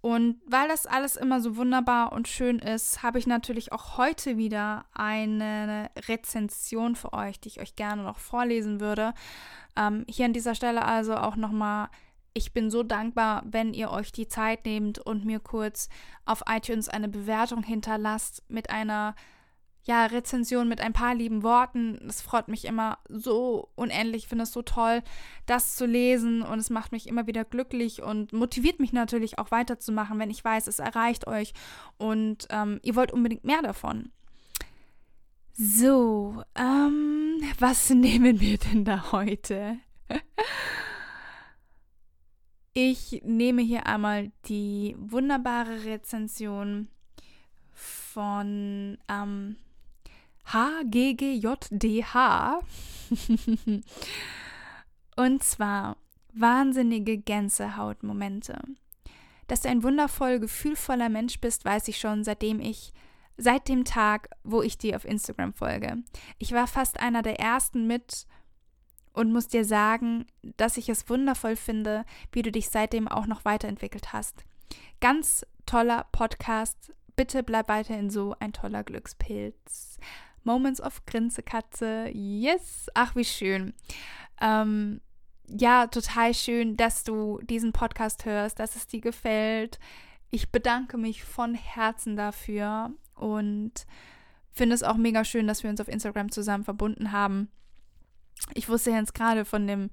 Und 0.02 0.40
weil 0.46 0.68
das 0.68 0.86
alles 0.86 1.16
immer 1.16 1.42
so 1.42 1.58
wunderbar 1.58 2.12
und 2.12 2.28
schön 2.28 2.60
ist, 2.60 3.02
habe 3.02 3.18
ich 3.18 3.26
natürlich 3.26 3.72
auch 3.72 3.98
heute 3.98 4.38
wieder 4.38 4.86
eine 4.94 5.90
Rezension 6.08 6.96
für 6.96 7.14
euch, 7.14 7.40
die 7.40 7.50
ich 7.50 7.60
euch 7.60 7.76
gerne 7.76 8.04
noch 8.04 8.20
vorlesen 8.20 8.80
würde. 8.80 9.14
Ähm, 9.76 10.06
hier 10.08 10.26
an 10.26 10.34
dieser 10.34 10.54
Stelle 10.54 10.86
also 10.86 11.16
auch 11.16 11.36
nochmal 11.36 11.90
ich 12.38 12.54
bin 12.54 12.70
so 12.70 12.84
dankbar, 12.84 13.44
wenn 13.50 13.74
ihr 13.74 13.90
euch 13.92 14.12
die 14.12 14.28
Zeit 14.28 14.66
nehmt 14.66 15.00
und 15.00 15.26
mir 15.26 15.40
kurz 15.40 15.90
auf 16.26 16.44
iTunes 16.48 16.88
eine 16.88 17.10
Bewertung 17.10 17.64
hinterlasst 17.64 18.44
mit 18.48 18.70
einer 18.70 19.16
ja, 19.86 20.06
Rezension 20.06 20.68
mit 20.68 20.82
ein 20.82 20.94
paar 20.94 21.16
lieben 21.16 21.44
Worten. 21.44 21.98
Es 22.08 22.22
freut 22.22 22.50
mich 22.50 22.66
immer 22.66 23.00
so 23.08 23.70
unendlich. 23.76 24.24
Ich 24.24 24.28
finde 24.28 24.44
es 24.44 24.52
so 24.52 24.62
toll, 24.62 25.02
das 25.46 25.76
zu 25.76 25.86
lesen 25.86 26.42
und 26.42 26.60
es 26.60 26.70
macht 26.70 26.92
mich 26.92 27.08
immer 27.08 27.26
wieder 27.26 27.46
glücklich 27.46 28.04
und 28.04 28.34
motiviert 28.34 28.80
mich 28.80 28.92
natürlich 28.92 29.40
auch 29.40 29.50
weiterzumachen, 29.50 30.20
wenn 30.20 30.30
ich 30.30 30.44
weiß, 30.44 30.68
es 30.68 30.80
erreicht 30.80 31.26
euch 31.26 31.54
und 31.98 32.48
ähm, 32.50 32.80
ihr 32.84 32.96
wollt 32.96 33.14
unbedingt 33.14 33.46
mehr 33.46 33.62
davon. 33.62 34.12
So, 35.54 36.44
ähm, 36.56 37.42
was 37.58 37.90
nehmen 37.92 38.42
wir 38.42 38.58
denn 38.58 38.86
da 38.86 39.12
heute? 39.12 39.80
Ich 42.80 43.24
nehme 43.26 43.64
hier 43.64 43.88
einmal 43.88 44.32
die 44.46 44.96
wunderbare 45.00 45.84
Rezension 45.84 46.90
von 47.74 49.00
ähm, 49.10 49.56
HGGJDH. 50.46 52.14
Und 55.16 55.44
zwar 55.44 55.98
wahnsinnige 56.34 57.18
Gänsehautmomente. 57.18 58.60
Dass 59.48 59.62
du 59.62 59.70
ein 59.70 59.82
wundervoll 59.82 60.40
gefühlvoller 60.40 61.10
Mensch 61.10 61.42
bist, 61.42 61.66
weiß 61.66 61.88
ich 61.88 61.98
schon, 61.98 62.24
seitdem 62.24 62.60
ich 62.60 62.94
seit 63.38 63.70
dem 63.70 63.86
Tag, 63.86 64.30
wo 64.44 64.62
ich 64.62 64.78
dir 64.78 64.98
auf 64.98 65.06
Instagram 65.06 65.56
folge. 65.56 66.04
Ich 66.38 66.52
war 66.52 66.68
fast 66.68 67.00
einer 67.00 67.24
der 67.24 67.40
ersten 67.40 67.88
mit 67.88 68.28
und 69.18 69.34
muss 69.34 69.48
dir 69.48 69.66
sagen, 69.66 70.28
dass 70.58 70.78
ich 70.78 70.90
es 70.90 71.10
wundervoll 71.10 71.56
finde, 71.56 72.06
wie 72.32 72.44
du 72.44 72.52
dich 72.52 72.70
seitdem 72.70 73.08
auch 73.08 73.26
noch 73.26 73.46
weiterentwickelt 73.46 74.14
hast. 74.14 74.46
Ganz 75.02 75.44
toller 75.66 76.06
Podcast. 76.12 76.94
Bitte 77.16 77.42
bleib 77.42 77.68
weiterhin 77.68 78.12
so 78.12 78.36
ein 78.40 78.54
toller 78.54 78.84
Glückspilz. 78.84 79.98
Moments 80.44 80.80
of 80.80 81.04
Grinsekatze. 81.08 82.12
Yes. 82.14 82.92
Ach, 82.94 83.16
wie 83.16 83.26
schön. 83.26 83.74
Ähm, 84.40 85.02
ja, 85.48 85.88
total 85.88 86.36
schön, 86.36 86.78
dass 86.78 87.04
du 87.04 87.40
diesen 87.42 87.74
Podcast 87.74 88.24
hörst, 88.26 88.60
dass 88.60 88.76
es 88.76 88.86
dir 88.86 89.02
gefällt. 89.02 89.80
Ich 90.30 90.52
bedanke 90.52 91.00
mich 91.00 91.24
von 91.24 91.56
Herzen 91.56 92.18
dafür 92.18 92.92
und 93.16 93.88
finde 94.52 94.76
es 94.76 94.84
auch 94.84 94.98
mega 94.98 95.24
schön, 95.24 95.48
dass 95.48 95.64
wir 95.64 95.72
uns 95.72 95.82
auf 95.82 95.88
Instagram 95.88 96.32
zusammen 96.32 96.66
verbunden 96.66 97.12
haben. 97.12 97.50
Ich 98.54 98.70
wusste 98.70 98.92
jetzt 98.92 99.14
gerade 99.14 99.46
von 99.46 99.68
dem 99.68 99.90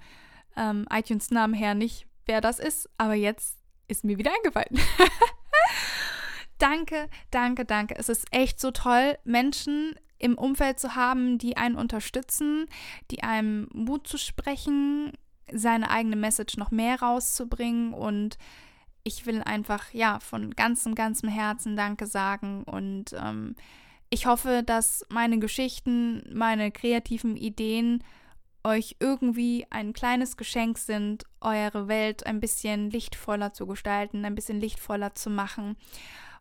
ähm, 0.56 0.86
iTunes-Namen 0.90 1.54
her 1.54 1.74
nicht, 1.74 2.06
wer 2.26 2.40
das 2.40 2.58
ist, 2.58 2.88
aber 2.98 3.14
jetzt 3.14 3.58
ist 3.88 4.04
mir 4.04 4.18
wieder 4.18 4.32
eingefallen. 4.32 4.78
danke, 6.58 7.08
danke, 7.30 7.64
danke. 7.64 7.94
Es 7.96 8.08
ist 8.08 8.26
echt 8.30 8.60
so 8.60 8.70
toll, 8.70 9.18
Menschen 9.24 9.94
im 10.18 10.38
Umfeld 10.38 10.78
zu 10.78 10.94
haben, 10.94 11.38
die 11.38 11.56
einen 11.56 11.76
unterstützen, 11.76 12.66
die 13.10 13.22
einem 13.22 13.68
Mut 13.72 14.06
zu 14.06 14.16
sprechen, 14.16 15.12
seine 15.52 15.90
eigene 15.90 16.16
Message 16.16 16.56
noch 16.56 16.70
mehr 16.70 17.00
rauszubringen 17.00 17.92
und 17.92 18.38
ich 19.02 19.26
will 19.26 19.42
einfach, 19.42 19.92
ja, 19.92 20.18
von 20.20 20.52
ganzem, 20.52 20.94
ganzem 20.94 21.28
Herzen 21.28 21.76
Danke 21.76 22.06
sagen 22.06 22.64
und 22.64 23.12
ähm, 23.12 23.54
ich 24.08 24.26
hoffe, 24.26 24.62
dass 24.64 25.04
meine 25.10 25.38
Geschichten, 25.38 26.22
meine 26.32 26.70
kreativen 26.70 27.36
Ideen 27.36 28.02
euch 28.64 28.96
irgendwie 28.98 29.66
ein 29.70 29.92
kleines 29.92 30.36
Geschenk 30.36 30.78
sind, 30.78 31.24
eure 31.40 31.86
Welt 31.86 32.26
ein 32.26 32.40
bisschen 32.40 32.90
lichtvoller 32.90 33.52
zu 33.52 33.66
gestalten, 33.66 34.24
ein 34.24 34.34
bisschen 34.34 34.58
lichtvoller 34.58 35.14
zu 35.14 35.30
machen. 35.30 35.76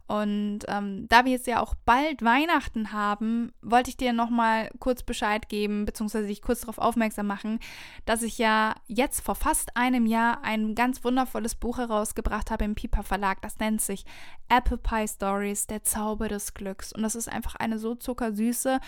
Und 0.08 0.60
ähm, 0.68 1.08
da 1.08 1.24
wir 1.24 1.32
jetzt 1.32 1.48
ja 1.48 1.62
auch 1.62 1.76
bald 1.86 2.24
Weihnachten 2.24 2.92
haben, 2.92 3.54
wollte 3.62 3.90
ich 3.90 3.98
dir 3.98 4.12
nochmal 4.12 4.70
kurz 4.80 5.02
Bescheid 5.02 5.48
geben, 5.48 5.86
beziehungsweise 5.86 6.28
dich 6.28 6.42
kurz 6.42 6.62
darauf 6.62 6.78
aufmerksam 6.78 7.28
machen, 7.28 7.60
dass 8.06 8.22
ich 8.22 8.38
ja 8.38 8.76
jetzt 8.88 9.22
vor 9.22 9.36
fast 9.36 9.78
einem 9.78 10.06
Jahr 10.06 10.44
ein 10.44 10.76
ganz 10.76 11.04
wundervolles 11.04 11.56
Buch 11.56 11.78
herausgebracht 11.78 12.52
habe 12.52 12.66
im 12.66 12.76
Piper 12.76 13.04
Verlag. 13.04 13.42
Das 13.42 13.60
nennt 13.60 13.82
sich 13.82 14.06
Apple 14.50 14.78
Pie 14.78 15.08
Stories, 15.08 15.68
der 15.68 15.84
Zauber 15.84 16.28
des 16.28 16.54
Glücks. 16.54 16.92
Und 16.92 17.04
das 17.04 17.16
ist 17.16 17.32
einfach 17.32 17.56
eine 17.56 17.80
so 17.80 17.96
zuckersüße 17.96 18.80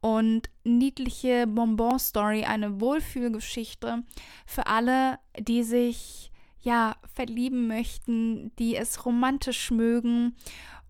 und 0.00 0.48
niedliche 0.64 1.46
Bonbon-Story, 1.46 2.44
eine 2.44 2.80
Wohlfühlgeschichte 2.80 4.02
für 4.46 4.66
alle, 4.66 5.18
die 5.38 5.62
sich 5.62 6.31
ja 6.62 6.96
verlieben 7.14 7.66
möchten, 7.66 8.54
die 8.56 8.76
es 8.76 9.04
romantisch 9.04 9.70
mögen. 9.70 10.34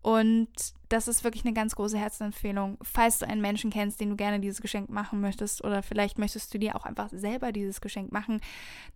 Und 0.02 0.48
das 0.88 1.06
ist 1.06 1.22
wirklich 1.22 1.44
eine 1.44 1.54
ganz 1.54 1.76
große 1.76 1.96
Herzensempfehlung. 1.96 2.76
Falls 2.82 3.20
du 3.20 3.26
einen 3.26 3.40
Menschen 3.40 3.70
kennst, 3.70 4.00
den 4.00 4.10
du 4.10 4.16
gerne 4.16 4.40
dieses 4.40 4.60
Geschenk 4.60 4.90
machen 4.90 5.20
möchtest, 5.20 5.64
oder 5.64 5.82
vielleicht 5.82 6.18
möchtest 6.18 6.52
du 6.52 6.58
dir 6.58 6.76
auch 6.76 6.84
einfach 6.84 7.08
selber 7.10 7.52
dieses 7.52 7.80
Geschenk 7.80 8.12
machen, 8.12 8.40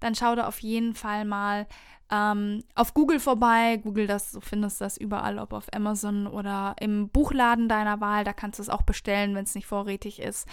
dann 0.01 0.15
schau 0.15 0.35
da 0.35 0.49
auf 0.49 0.59
jeden 0.61 0.95
Fall 0.95 1.25
mal 1.25 1.67
ähm, 2.11 2.65
auf 2.75 2.93
Google 2.93 3.21
vorbei. 3.21 3.81
Google 3.83 4.09
das, 4.09 4.33
du 4.33 4.41
findest 4.41 4.81
das 4.81 4.97
überall, 4.97 5.39
ob 5.39 5.53
auf 5.53 5.73
Amazon 5.73 6.27
oder 6.27 6.75
im 6.81 7.09
Buchladen 7.09 7.69
deiner 7.69 8.01
Wahl. 8.01 8.25
Da 8.25 8.33
kannst 8.33 8.59
du 8.59 8.63
es 8.63 8.69
auch 8.69 8.83
bestellen, 8.83 9.35
wenn 9.35 9.45
es 9.45 9.55
nicht 9.55 9.67
vorrätig 9.67 10.21
ist. 10.21 10.49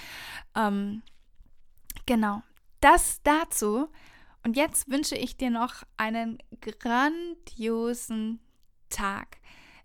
Ähm, 0.55 1.01
genau. 2.05 2.43
Das 2.79 3.21
dazu. 3.23 3.89
Und 4.43 4.57
jetzt 4.57 4.89
wünsche 4.89 5.15
ich 5.15 5.37
dir 5.37 5.49
noch 5.49 5.83
einen 5.95 6.37
grandiosen 6.61 8.39
Tag. 8.89 9.37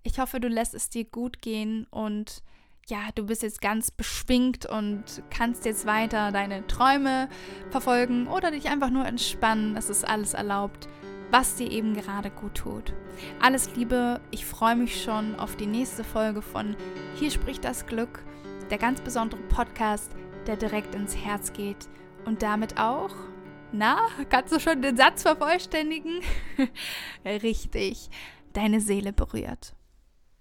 Ich 0.02 0.18
hoffe, 0.18 0.40
du 0.40 0.48
lässt 0.48 0.74
es 0.74 0.90
dir 0.90 1.04
gut 1.04 1.40
gehen 1.42 1.86
und 1.90 2.42
ja, 2.88 3.10
du 3.14 3.26
bist 3.26 3.42
jetzt 3.42 3.60
ganz 3.60 3.90
beschwingt 3.90 4.64
und 4.66 5.04
kannst 5.30 5.64
jetzt 5.64 5.86
weiter 5.86 6.32
deine 6.32 6.66
Träume 6.66 7.28
verfolgen 7.70 8.26
oder 8.26 8.50
dich 8.50 8.68
einfach 8.68 8.90
nur 8.90 9.04
entspannen. 9.04 9.76
Es 9.76 9.90
ist 9.90 10.08
alles 10.08 10.34
erlaubt, 10.34 10.88
was 11.30 11.56
dir 11.56 11.70
eben 11.70 11.94
gerade 11.94 12.30
gut 12.30 12.54
tut. 12.54 12.94
Alles 13.40 13.74
Liebe, 13.76 14.20
ich 14.30 14.46
freue 14.46 14.76
mich 14.76 15.02
schon 15.02 15.38
auf 15.38 15.56
die 15.56 15.66
nächste 15.66 16.02
Folge 16.02 16.40
von 16.40 16.76
Hier 17.16 17.30
spricht 17.30 17.64
das 17.64 17.86
Glück, 17.86 18.24
der 18.70 18.78
ganz 18.78 19.00
besondere 19.02 19.42
Podcast, 19.42 20.12
der 20.46 20.56
direkt 20.56 20.94
ins 20.94 21.14
Herz 21.14 21.52
geht 21.52 21.88
und 22.24 22.42
damit 22.42 22.78
auch 22.78 23.14
na, 23.72 24.08
kannst 24.28 24.52
du 24.52 24.60
schon 24.60 24.82
den 24.82 24.96
Satz 24.96 25.22
vervollständigen? 25.22 26.20
Richtig, 27.24 28.10
deine 28.52 28.80
Seele 28.80 29.12
berührt. 29.12 29.74